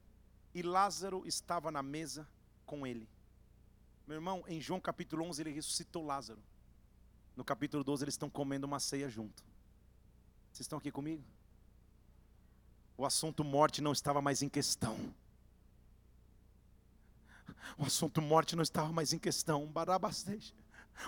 [0.53, 2.28] e Lázaro estava na mesa
[2.65, 3.07] com ele.
[4.07, 6.41] Meu irmão, em João capítulo 11 ele ressuscitou Lázaro.
[7.36, 9.43] No capítulo 12 eles estão comendo uma ceia junto.
[10.51, 11.24] Vocês estão aqui comigo?
[12.98, 14.98] O assunto morte não estava mais em questão.
[17.78, 19.72] O assunto morte não estava mais em questão.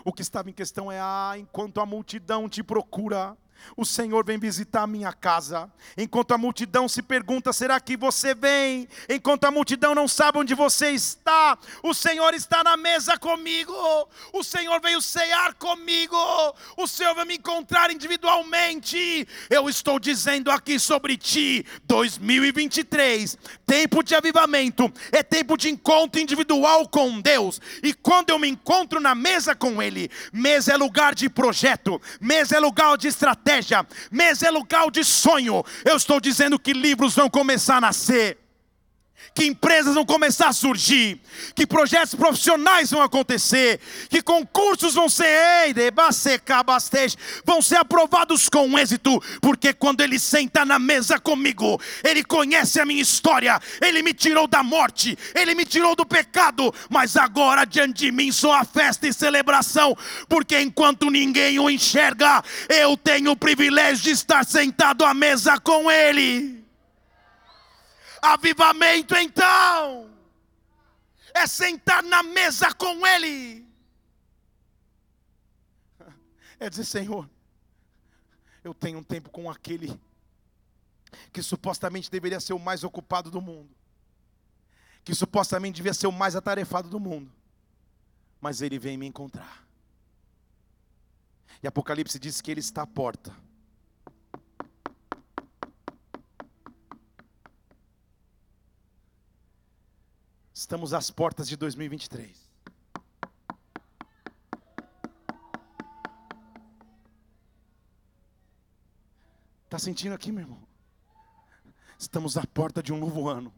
[0.04, 3.38] O que estava em questão é: ah, enquanto a multidão te procura,
[3.76, 5.70] o Senhor vem visitar a minha casa.
[5.98, 8.88] Enquanto a multidão se pergunta: será que você vem?
[9.10, 13.74] Enquanto a multidão não sabe onde você está, o Senhor está na mesa comigo.
[14.32, 16.18] O Senhor veio cear comigo.
[16.78, 19.28] O Senhor vai me encontrar individualmente.
[19.50, 26.88] Eu estou dizendo aqui sobre ti, 2023, tempo de avivamento, é tempo de encontro individual
[26.88, 27.60] com Deus.
[27.82, 32.58] E quando eu me encontro na mesa com Ele, mesa é lugar de projeto, mesa
[32.58, 33.86] é lugar de estratégia estratégia,
[34.42, 35.64] é lugar de sonho.
[35.86, 38.38] Eu estou dizendo que livros vão começar a nascer
[39.34, 41.20] que empresas vão começar a surgir,
[41.56, 45.74] que projetos profissionais vão acontecer, que concursos vão ser,
[47.46, 52.86] vão ser aprovados com êxito, porque quando ele senta na mesa comigo, ele conhece a
[52.86, 58.06] minha história, ele me tirou da morte, ele me tirou do pecado, mas agora diante
[58.06, 59.96] de mim só a festa e celebração,
[60.28, 65.90] porque enquanto ninguém o enxerga, eu tenho o privilégio de estar sentado à mesa com
[65.92, 66.63] ele.
[68.24, 70.10] Avivamento então
[71.34, 73.68] é sentar na mesa com Ele.
[76.58, 77.30] É dizer, Senhor,
[78.64, 80.00] eu tenho um tempo com aquele
[81.34, 83.70] que supostamente deveria ser o mais ocupado do mundo,
[85.04, 87.30] que supostamente devia ser o mais atarefado do mundo,
[88.40, 89.68] mas ele vem me encontrar.
[91.62, 93.36] E Apocalipse diz que ele está à porta.
[100.64, 102.32] Estamos às portas de 2023.
[109.66, 110.64] Está sentindo aqui, meu irmão?
[112.00, 113.54] Estamos à porta de um novo ano.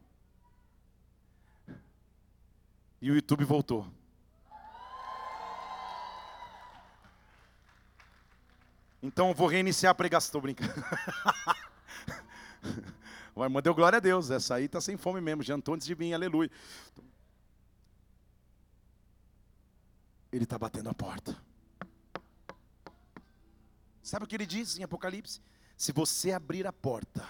[3.00, 3.88] E o YouTube voltou.
[9.04, 10.30] Então eu vou reiniciar a pregação.
[10.30, 10.74] Estou brincando.
[13.44, 14.32] Irmão deu glória a Deus.
[14.32, 15.44] Essa aí está sem fome mesmo.
[15.44, 16.50] Jantou antes de mim, aleluia.
[20.32, 21.38] Ele está batendo a porta.
[24.02, 25.42] Sabe o que ele diz em Apocalipse?
[25.76, 27.28] Se você abrir a porta,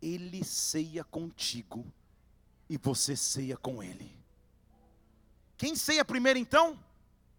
[0.00, 1.84] ele ceia contigo
[2.68, 4.10] e você ceia com ele.
[5.56, 6.78] Quem ceia primeiro então?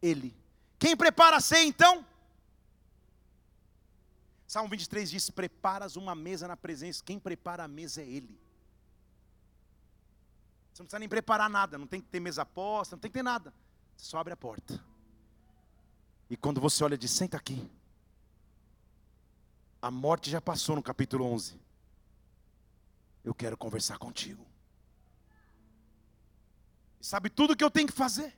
[0.01, 0.35] Ele.
[0.77, 2.05] Quem prepara a ceia então?
[4.47, 7.03] Salmo 23 diz: Preparas uma mesa na presença.
[7.03, 8.39] Quem prepara a mesa é Ele.
[10.71, 13.17] Você não precisa nem preparar nada, não tem que ter mesa posta, não tem que
[13.17, 13.53] ter nada.
[13.95, 14.83] Você só abre a porta.
[16.29, 17.69] E quando você olha, diz: Senta aqui.
[19.81, 21.59] A morte já passou no capítulo 11.
[23.23, 24.45] Eu quero conversar contigo.
[26.99, 28.35] Sabe tudo o que eu tenho que fazer?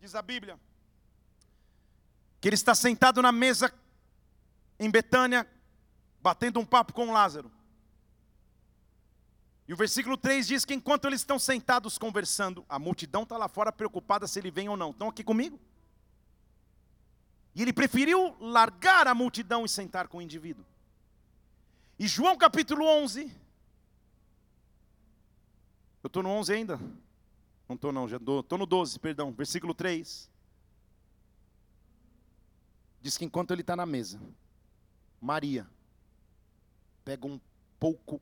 [0.00, 0.58] Diz a Bíblia
[2.42, 3.72] que ele está sentado na mesa
[4.84, 5.46] em Betânia,
[6.20, 7.50] batendo um papo com Lázaro.
[9.68, 13.48] E o versículo 3 diz que enquanto eles estão sentados conversando, a multidão está lá
[13.48, 14.90] fora preocupada se ele vem ou não.
[14.90, 15.58] Estão aqui comigo?
[17.54, 20.64] E ele preferiu largar a multidão e sentar com o indivíduo.
[21.98, 23.30] E João capítulo 11.
[26.02, 26.76] Eu estou no 11 ainda?
[27.68, 29.32] Não estou não, já estou no 12, perdão.
[29.32, 30.28] Versículo 3.
[33.00, 34.20] Diz que enquanto ele está na mesa,
[35.22, 35.70] Maria
[37.04, 37.40] pega um
[37.78, 38.20] pouco,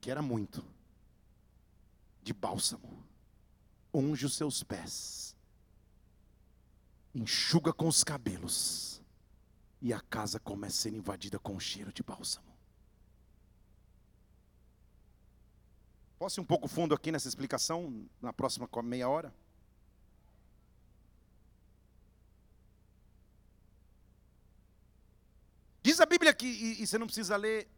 [0.00, 0.64] que era muito,
[2.24, 3.06] de bálsamo,
[3.94, 5.36] unge os seus pés,
[7.14, 9.00] enxuga com os cabelos,
[9.80, 12.52] e a casa começa a ser invadida com o cheiro de bálsamo.
[16.18, 19.32] Posso ir um pouco fundo aqui nessa explicação, na próxima meia hora?
[25.86, 27.68] Diz a Bíblia que, e, e, você não precisa ler,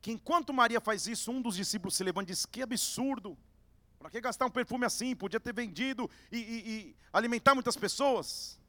[0.00, 3.36] que enquanto Maria faz isso, um dos discípulos se levanta e diz: Que absurdo!
[3.98, 5.16] Para que gastar um perfume assim?
[5.16, 8.60] Podia ter vendido e, e, e alimentar muitas pessoas.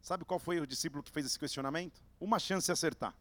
[0.00, 2.00] Sabe qual foi o discípulo que fez esse questionamento?
[2.20, 3.12] Uma chance de acertar.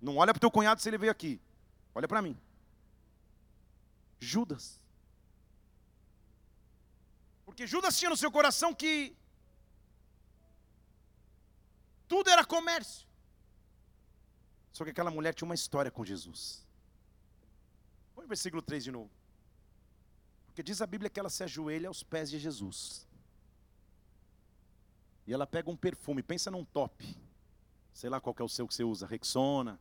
[0.00, 1.40] Não olha para o teu cunhado se ele veio aqui.
[1.96, 2.40] Olha para mim.
[4.20, 4.80] Judas.
[7.44, 9.16] Porque Judas tinha no seu coração que
[12.06, 13.10] tudo era comércio.
[14.72, 16.66] Só que aquela mulher tinha uma história com Jesus.
[18.14, 19.10] Põe o versículo 3 de novo.
[20.46, 23.06] Porque diz a Bíblia que ela se ajoelha aos pés de Jesus.
[25.26, 27.16] E ela pega um perfume, pensa num top.
[27.92, 29.78] Sei lá qual é o seu que você usa, Rexona,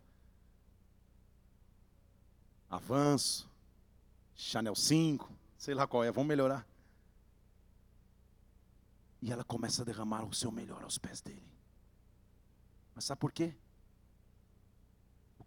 [2.70, 3.50] Avanço,
[4.34, 6.66] Chanel 5, sei lá qual é, vamos melhorar.
[9.22, 11.44] E ela começa a derramar o seu melhor aos pés dele.
[12.96, 13.54] Mas sabe por quê?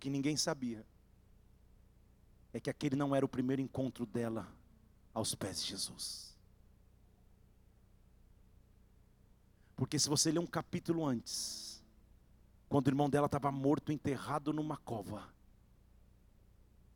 [0.05, 0.85] Que ninguém sabia
[2.53, 4.47] é que aquele não era o primeiro encontro dela
[5.15, 6.37] aos pés de Jesus.
[9.75, 11.83] Porque se você ler um capítulo antes,
[12.69, 15.27] quando o irmão dela estava morto, enterrado numa cova,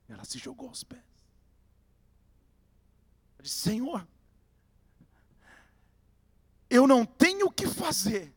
[0.06, 1.00] ela se jogou aos pés.
[3.38, 4.06] Ela disse: Senhor,
[6.68, 8.34] eu não tenho o que fazer,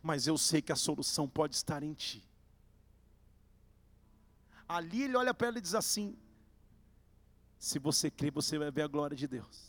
[0.00, 2.27] mas eu sei que a solução pode estar em Ti.
[4.68, 6.16] Ali ele olha para ela e diz assim:
[7.58, 9.68] Se você crê, você vai ver a glória de Deus.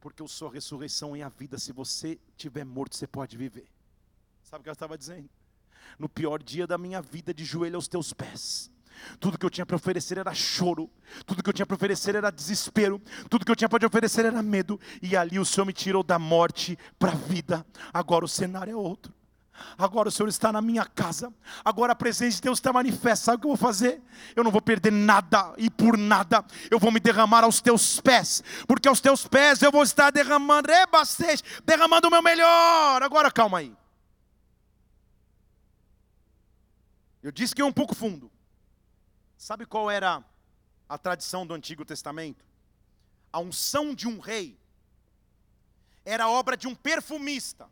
[0.00, 1.58] Porque eu sou a ressurreição e a vida.
[1.58, 3.68] Se você tiver morto, você pode viver.
[4.42, 5.30] Sabe o que ela estava dizendo?
[5.98, 8.70] No pior dia da minha vida, de joelho aos teus pés.
[9.18, 10.90] Tudo que eu tinha para oferecer era choro,
[11.26, 14.42] tudo que eu tinha para oferecer era desespero, tudo que eu tinha para oferecer era
[14.42, 17.66] medo, e ali o Senhor me tirou da morte para a vida.
[17.92, 19.12] Agora o cenário é outro.
[19.78, 21.32] Agora o Senhor está na minha casa.
[21.64, 23.26] Agora a presença de Deus está manifesta.
[23.26, 24.02] Sabe o que eu vou fazer?
[24.34, 28.42] Eu não vou perder nada e por nada eu vou me derramar aos teus pés,
[28.66, 30.68] porque aos teus pés eu vou estar derramando,
[31.64, 33.02] derramando o meu melhor.
[33.02, 33.74] Agora calma aí.
[37.22, 38.30] Eu disse que é um pouco fundo.
[39.36, 40.22] Sabe qual era
[40.88, 42.44] a tradição do Antigo Testamento?
[43.32, 44.58] A unção de um rei
[46.04, 47.68] era obra de um perfumista.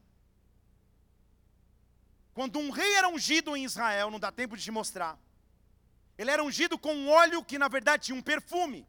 [2.35, 5.19] Quando um rei era ungido em Israel, não dá tempo de te mostrar.
[6.17, 8.87] Ele era ungido com um óleo que na verdade tinha um perfume.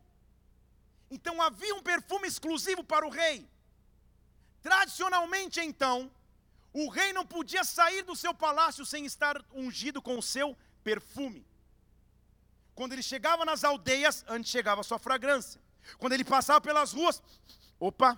[1.12, 3.48] Então havia um perfume exclusivo para o rei.
[4.62, 6.10] Tradicionalmente, então,
[6.72, 11.46] o rei não podia sair do seu palácio sem estar ungido com o seu perfume.
[12.74, 15.62] Quando ele chegava nas aldeias, antes chegava a sua fragrância.
[15.98, 17.22] Quando ele passava pelas ruas,
[17.78, 18.18] opa,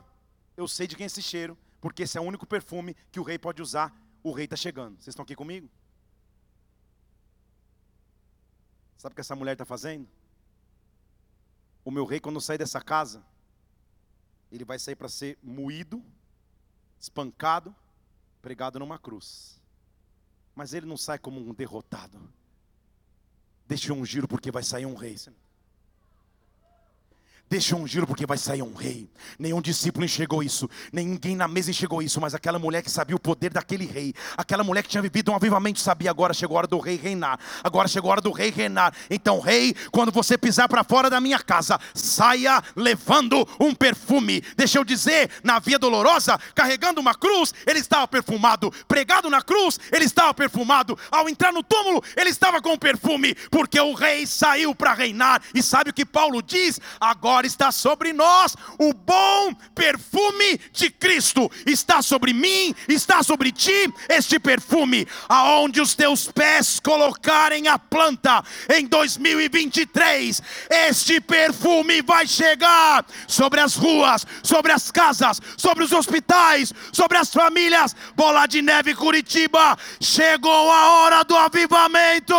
[0.56, 3.24] eu sei de quem é esse cheiro, porque esse é o único perfume que o
[3.24, 3.92] rei pode usar
[4.26, 4.96] o rei está chegando.
[4.96, 5.70] Vocês estão aqui comigo?
[8.98, 10.08] Sabe o que essa mulher está fazendo?
[11.84, 13.24] O meu rei, quando sair dessa casa,
[14.52, 16.04] ele vai sair para ser moído,
[17.00, 17.76] espancado,
[18.42, 19.62] pregado numa cruz.
[20.56, 22.20] Mas ele não sai como um derrotado.
[23.68, 25.18] Deixa um giro porque vai sair um rei.
[27.48, 29.08] Deixa um giro porque vai sair um rei.
[29.38, 33.20] Nenhum discípulo enxergou isso, ninguém na mesa enxergou isso, mas aquela mulher que sabia o
[33.20, 36.68] poder daquele rei, aquela mulher que tinha vivido um avivamento sabia agora chegou a hora
[36.68, 37.40] do rei reinar.
[37.64, 38.94] Agora chegou a hora do rei reinar.
[39.12, 44.42] Então, rei, quando você pisar para fora da minha casa, saia levando um perfume.
[44.58, 48.72] Deixa eu dizer, na via dolorosa, carregando uma cruz, ele estava perfumado.
[48.88, 50.98] Pregado na cruz, ele estava perfumado.
[51.12, 55.44] Ao entrar no túmulo, ele estava com perfume, porque o rei saiu para reinar.
[55.54, 56.80] E sabe o que Paulo diz?
[57.00, 61.52] Agora está sobre nós o bom perfume de Cristo.
[61.66, 68.44] Está sobre mim, está sobre ti este perfume, aonde os teus pés colocarem a planta
[68.70, 70.42] em 2023.
[70.70, 77.32] Este perfume vai chegar sobre as ruas, sobre as casas, sobre os hospitais, sobre as
[77.32, 77.96] famílias.
[78.16, 82.36] Bola de Neve Curitiba, chegou a hora do avivamento.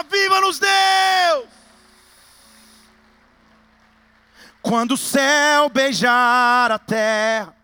[0.00, 1.48] Aviva-nos, Deus!
[4.62, 7.54] Quando o céu beijar a terra,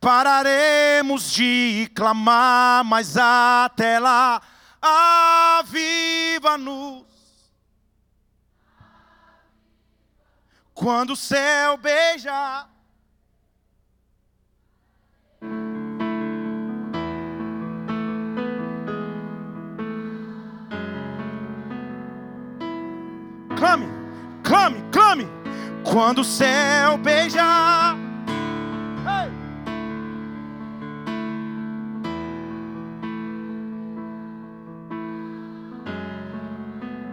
[0.00, 4.42] pararemos de clamar, mas até lá,
[5.60, 7.06] aviva-nos.
[10.74, 12.68] Quando o céu beijar.
[23.58, 23.88] Clame,
[24.44, 25.28] clame, clame.
[25.82, 27.96] Quando o céu beijar.
[29.04, 29.32] Ei.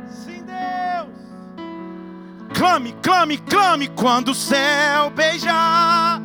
[0.07, 1.09] Sim, Deus.
[2.53, 6.21] Clame, clame, clame quando o céu beijar.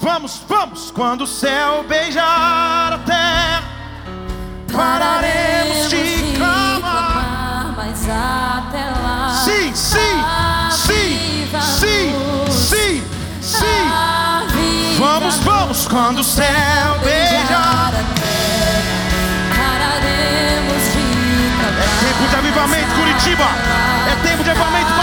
[0.00, 3.62] Vamos, vamos, quando o céu beijar a terra,
[4.72, 7.74] pararemos de clamar.
[7.76, 9.42] Mas até lá.
[9.44, 10.24] Sim, sim,
[10.70, 12.14] sim, sim,
[12.50, 13.04] sim,
[13.40, 14.96] sim.
[14.98, 17.92] Vamos, vamos, quando o céu beijar.
[19.56, 21.02] Pararemos de
[21.60, 21.80] clamar.
[21.80, 23.44] É tempo de avivamento, Curitiba.
[24.10, 24.95] É tempo de avivamento,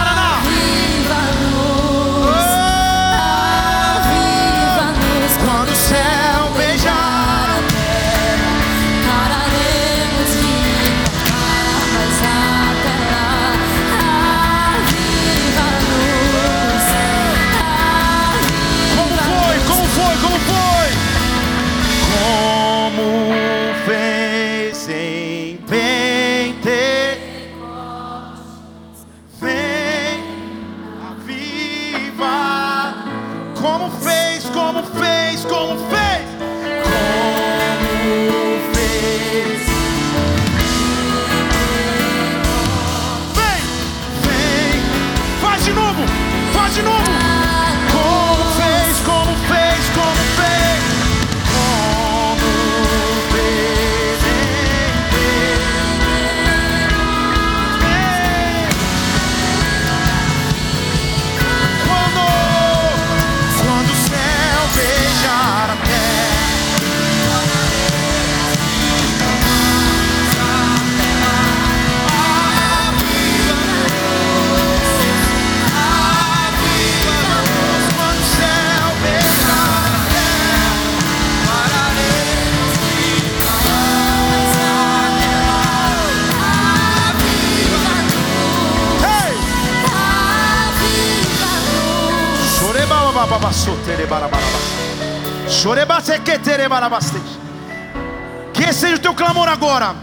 [98.53, 99.95] Que seja o teu clamor agora.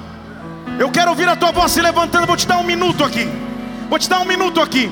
[0.79, 2.27] Eu quero ouvir a tua voz se levantando.
[2.27, 3.31] Vou te dar um minuto aqui.
[3.89, 4.91] Vou te dar um minuto aqui.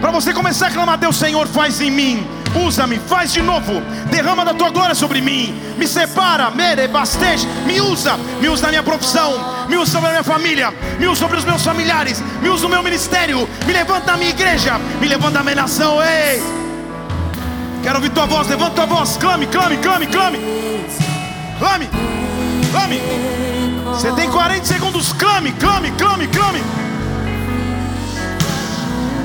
[0.00, 2.26] Para você começar a clamar, Deus Senhor, faz em mim.
[2.66, 3.80] Usa-me, faz de novo.
[4.10, 5.54] Derrama da tua glória sobre mim.
[5.78, 7.46] Me separa, mere, bastej.
[7.66, 9.66] Me usa, me usa na minha profissão.
[9.68, 10.74] Me usa sobre a minha família.
[10.98, 12.20] Me usa sobre os meus familiares.
[12.42, 13.48] Me usa no meu ministério.
[13.64, 14.78] Me levanta na minha igreja.
[15.00, 16.02] Me levanta na minha nação.
[16.02, 16.65] Ei!
[17.86, 20.40] Quero ouvir tua voz, levanta tua voz, clame, clame, clame, clame.
[21.60, 21.88] Clame,
[22.72, 23.00] clame.
[23.84, 26.64] Você tem 40 segundos, clame, clame, clame, clame.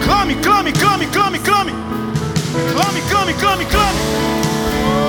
[0.06, 1.74] Clame, clame, clame, clame, clame.
[2.76, 3.98] Clame, clame, clame, clame.
[4.86, 5.01] Vem,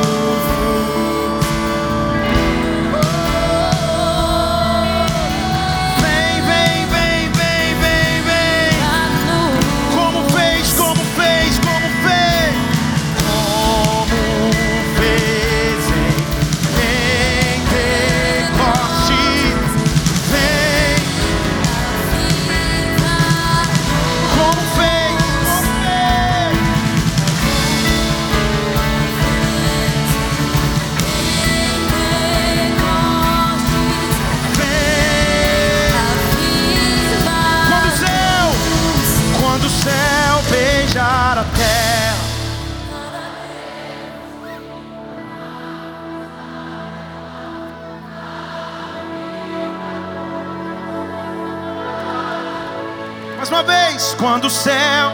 [53.52, 55.12] uma vez, quando o céu.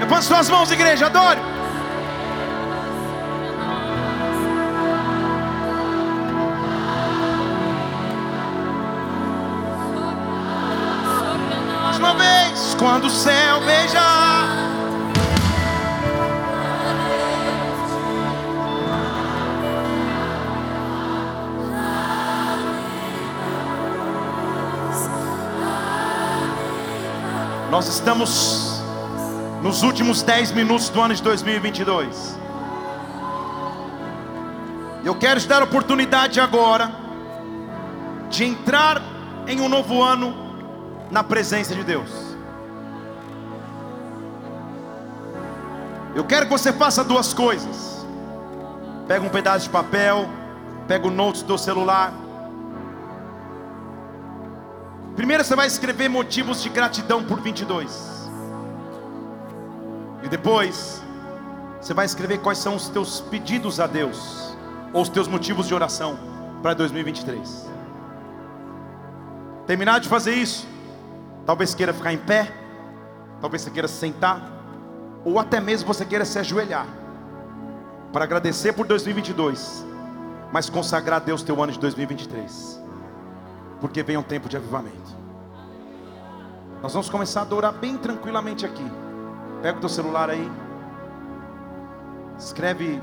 [0.00, 1.40] Levante suas mãos, igreja, adore.
[11.84, 14.19] Mais uma vez, quando o céu beijar.
[27.70, 28.82] Nós estamos
[29.62, 32.36] nos últimos 10 minutos do ano de 2022.
[35.04, 36.90] Eu quero te dar a oportunidade agora
[38.28, 39.00] de entrar
[39.46, 40.34] em um novo ano
[41.12, 42.10] na presença de Deus.
[46.16, 48.04] Eu quero que você faça duas coisas.
[49.06, 50.28] Pega um pedaço de papel,
[50.88, 52.12] pega o notes do celular.
[55.20, 58.30] Primeiro você vai escrever motivos de gratidão por 22.
[60.22, 61.02] E depois
[61.78, 64.56] você vai escrever quais são os teus pedidos a Deus
[64.94, 66.18] ou os teus motivos de oração
[66.62, 67.68] para 2023.
[69.66, 70.66] Terminar de fazer isso,
[71.44, 72.50] talvez queira ficar em pé,
[73.42, 74.40] talvez você queira se sentar,
[75.22, 76.86] ou até mesmo você queira se ajoelhar
[78.10, 79.84] para agradecer por 2022,
[80.50, 82.79] mas consagrar a Deus teu ano de 2023,
[83.80, 85.18] porque vem um tempo de avivamento.
[86.82, 88.84] Nós vamos começar a adorar bem tranquilamente aqui.
[89.62, 90.50] Pega o teu celular aí,
[92.38, 93.02] escreve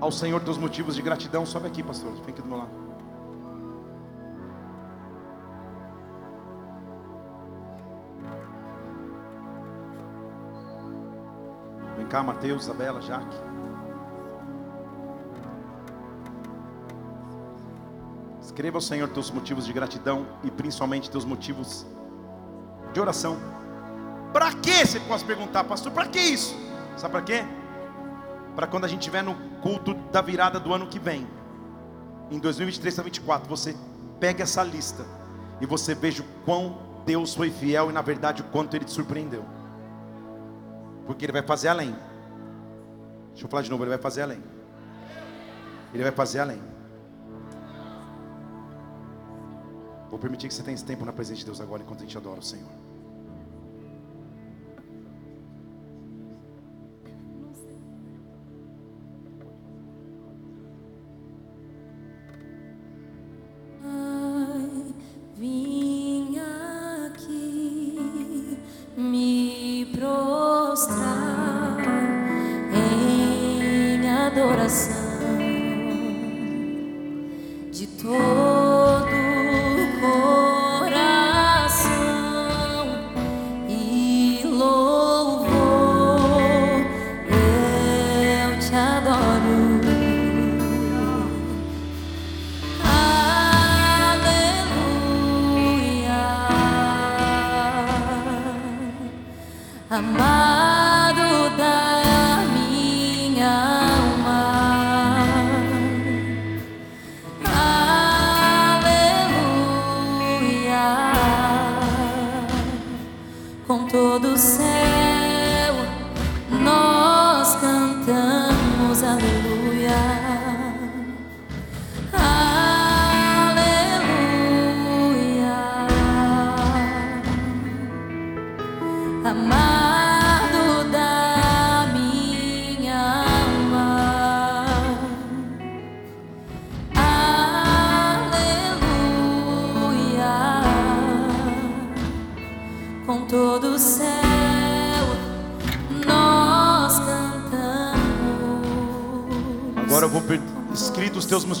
[0.00, 1.46] ao Senhor teus motivos de gratidão.
[1.46, 2.84] Sobe aqui, pastor, vem aqui do meu lado.
[11.96, 13.53] Vem cá, Mateus, Isabela, Jaque.
[18.44, 21.86] Escreva ao Senhor teus motivos de gratidão e principalmente teus motivos
[22.92, 23.38] de oração.
[24.34, 25.90] Para que você pode perguntar, pastor?
[25.90, 26.54] Para que isso?
[26.94, 27.42] Sabe para quê?
[28.54, 31.26] Para quando a gente estiver no culto da virada do ano que vem,
[32.30, 33.74] em 2023 a 2024, você
[34.20, 35.06] pega essa lista
[35.58, 38.90] e você veja o quão Deus foi fiel e na verdade o quanto Ele te
[38.90, 39.44] surpreendeu.
[41.06, 41.96] Porque Ele vai fazer além.
[43.30, 44.42] Deixa eu falar de novo, Ele vai fazer além.
[45.94, 46.73] Ele vai fazer além.
[50.10, 52.16] Vou permitir que você tenha esse tempo na presença de Deus agora enquanto a gente
[52.16, 52.70] adora o Senhor.
[68.96, 71.76] Me prostrar
[72.72, 74.93] em adoração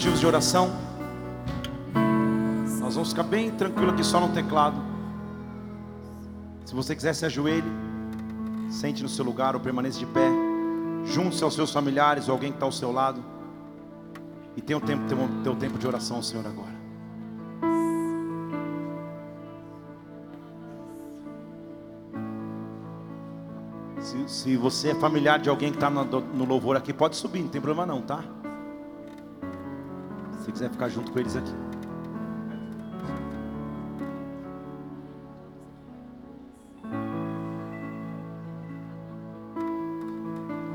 [0.04, 0.70] motivos de oração.
[2.78, 4.76] Nós vamos ficar bem tranquilo aqui só no teclado.
[6.66, 7.64] Se você quiser se ajoelhe,
[8.68, 10.28] sente no seu lugar ou permaneça de pé.
[11.06, 13.24] Junte-se aos seus familiares ou alguém que está ao seu lado.
[14.54, 16.74] E tenha o tempo, teu, teu tempo de oração ao Senhor agora.
[24.00, 27.40] Se, se você é familiar de alguém que está no, no louvor aqui, pode subir,
[27.40, 28.22] não tem problema não, tá?
[30.54, 31.52] Se quiser ficar junto com eles aqui.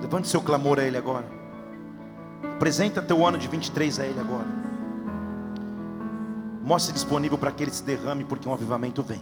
[0.02, 1.26] Levante seu clamor a Ele agora.
[2.56, 4.48] Apresenta teu ano de 23 a Ele agora.
[6.62, 9.22] Mostre disponível para que Ele se derrame, porque um avivamento vem.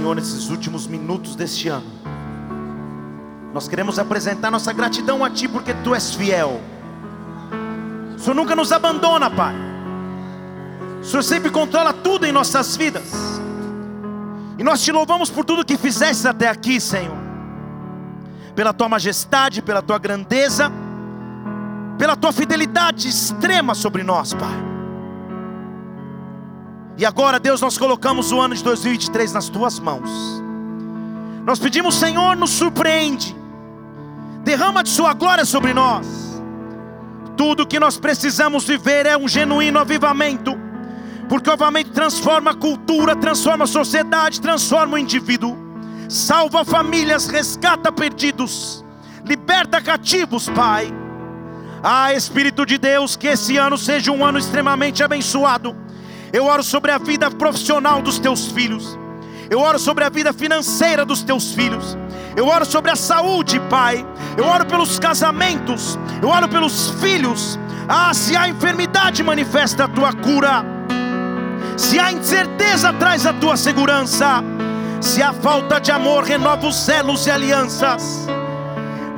[0.00, 1.84] Senhor, nesses últimos minutos deste ano,
[3.52, 6.58] nós queremos apresentar nossa gratidão a Ti, porque Tu és fiel.
[8.16, 9.54] O Senhor nunca nos abandona, Pai.
[11.02, 13.12] O Senhor sempre controla tudo em nossas vidas.
[14.56, 17.18] E nós te louvamos por tudo que fizeste até aqui, Senhor.
[18.54, 20.72] Pela tua majestade, pela tua grandeza,
[21.98, 24.69] pela tua fidelidade extrema sobre nós, Pai.
[26.96, 30.10] E agora, Deus, nós colocamos o ano de 2023 nas tuas mãos.
[31.44, 33.34] Nós pedimos, Senhor, nos surpreende.
[34.44, 36.06] Derrama de sua glória sobre nós.
[37.36, 40.58] Tudo que nós precisamos viver é um genuíno avivamento.
[41.28, 45.56] Porque o avivamento transforma a cultura, transforma a sociedade, transforma o indivíduo.
[46.08, 48.84] Salva famílias, resgata perdidos,
[49.24, 50.92] liberta cativos, Pai.
[51.82, 55.74] Ah, Espírito de Deus, que esse ano seja um ano extremamente abençoado
[56.32, 58.98] eu oro sobre a vida profissional dos teus filhos.
[59.48, 61.98] Eu oro sobre a vida financeira dos teus filhos.
[62.36, 64.06] Eu oro sobre a saúde, Pai.
[64.36, 65.98] Eu oro pelos casamentos.
[66.22, 67.58] Eu oro pelos filhos.
[67.88, 70.64] Ah, se há enfermidade, manifesta a tua cura.
[71.76, 74.44] Se há incerteza, traz a tua segurança.
[75.00, 78.28] Se há falta de amor, renova os celos e alianças.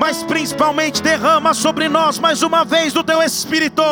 [0.00, 3.82] Mas principalmente derrama sobre nós mais uma vez do teu Espírito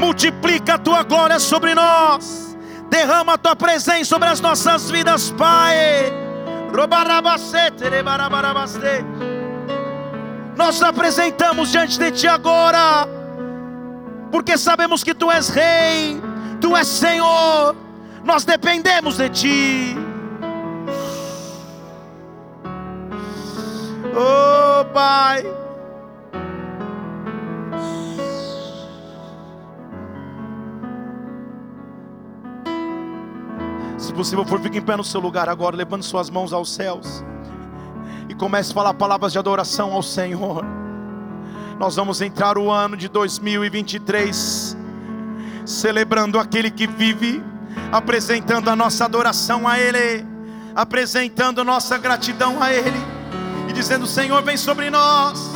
[0.00, 2.56] multiplica a tua glória sobre nós,
[2.88, 6.10] derrama a tua presença sobre as nossas vidas, Pai.
[10.56, 13.06] Nós apresentamos diante de Ti agora,
[14.32, 16.20] porque sabemos que Tu és Rei,
[16.60, 17.76] Tu és Senhor,
[18.24, 19.96] nós dependemos de Ti.
[24.16, 25.69] Oh Pai.
[34.10, 37.22] Se possível for, fique em pé no seu lugar agora, levando suas mãos aos céus.
[38.28, 40.64] E comece a falar palavras de adoração ao Senhor.
[41.78, 44.76] Nós vamos entrar o ano de 2023
[45.64, 47.40] celebrando aquele que vive,
[47.92, 50.26] apresentando a nossa adoração a Ele,
[50.74, 52.98] apresentando nossa gratidão a Ele,
[53.68, 55.52] e dizendo: Senhor, vem sobre nós,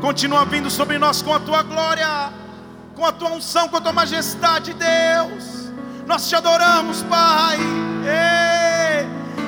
[0.00, 2.32] continua vindo sobre nós com a tua glória,
[2.96, 5.61] com a tua unção, com a tua majestade, Deus.
[6.06, 7.58] Nós te adoramos, Pai.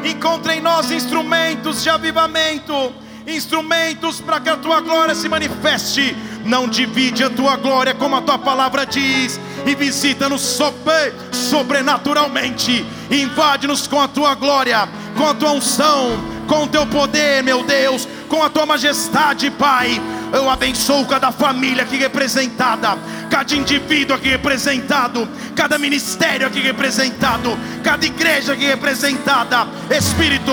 [0.04, 2.92] Encontre em nós instrumentos de avivamento,
[3.26, 6.16] instrumentos para que a tua glória se manifeste.
[6.44, 12.84] Não divide a tua glória, como a tua palavra diz, e visita-nos sobre, sobrenaturalmente.
[13.10, 16.12] Invade-nos com a tua glória, com a tua unção,
[16.46, 20.00] com o teu poder, meu Deus, com a tua majestade, Pai.
[20.34, 22.98] Eu abençoo cada família aqui representada,
[23.30, 29.68] cada indivíduo aqui representado, cada ministério aqui representado, cada igreja aqui representada.
[29.88, 30.52] Espírito,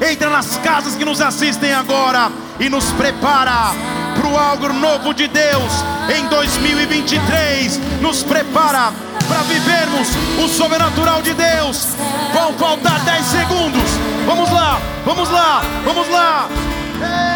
[0.00, 3.74] entra nas casas que nos assistem agora e nos prepara
[4.14, 5.72] para o algo novo de Deus
[6.16, 7.80] em 2023.
[8.00, 8.92] Nos prepara
[9.26, 10.08] para vivermos
[10.38, 11.88] o sobrenatural de Deus.
[12.32, 13.90] Vão faltar 10 segundos.
[14.24, 16.48] Vamos lá, vamos lá, vamos lá.
[17.02, 17.35] Ei!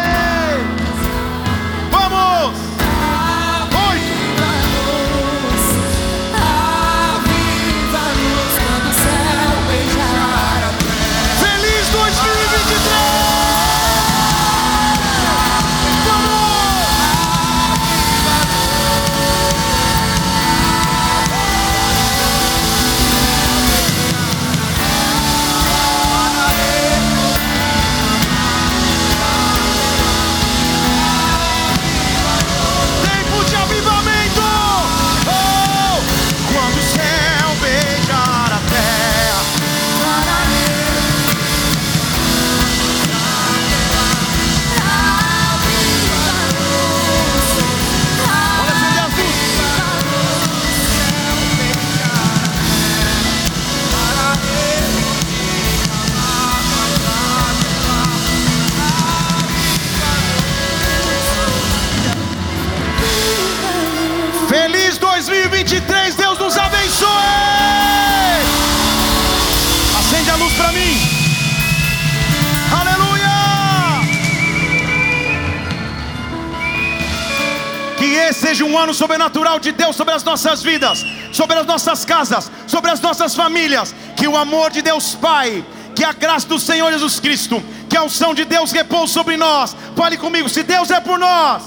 [78.51, 82.91] Seja um ano sobrenatural de Deus sobre as nossas vidas, sobre as nossas casas, sobre
[82.91, 83.95] as nossas famílias.
[84.17, 85.63] Que o amor de Deus Pai,
[85.95, 89.73] que a graça do Senhor Jesus Cristo, que a unção de Deus repouse sobre nós.
[89.95, 91.63] Fale comigo, se Deus é por nós,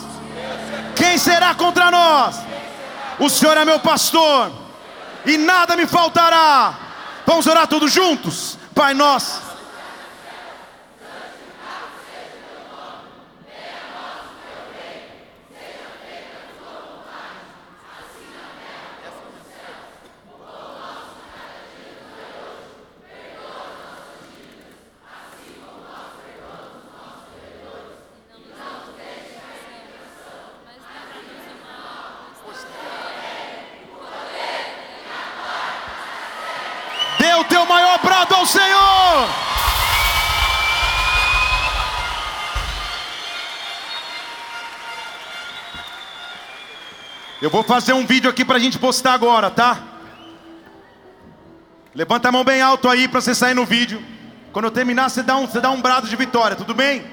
[0.95, 2.37] quem será contra nós?
[3.19, 4.53] O Senhor é meu pastor,
[5.25, 6.75] e nada me faltará.
[7.25, 8.59] Vamos orar todos juntos?
[8.75, 9.55] Pai nosso.
[37.19, 39.29] Dê o teu maior brado ao Senhor.
[47.41, 49.83] Eu vou fazer um vídeo aqui pra gente postar agora, tá?
[51.95, 54.03] Levanta a mão bem alto aí pra você sair no vídeo.
[54.53, 57.05] Quando eu terminar, você dá um, você dá um brado de vitória, tudo bem?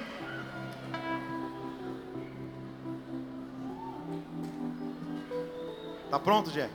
[6.10, 6.70] Tá pronto, Jack?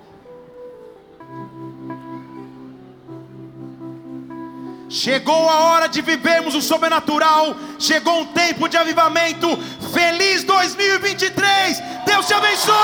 [4.88, 7.56] Chegou a hora de vivermos o sobrenatural.
[7.78, 9.58] Chegou um tempo de avivamento.
[9.92, 11.82] Feliz 2023.
[12.06, 12.74] Deus te abençoe.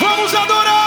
[0.00, 0.79] Vamos adorar.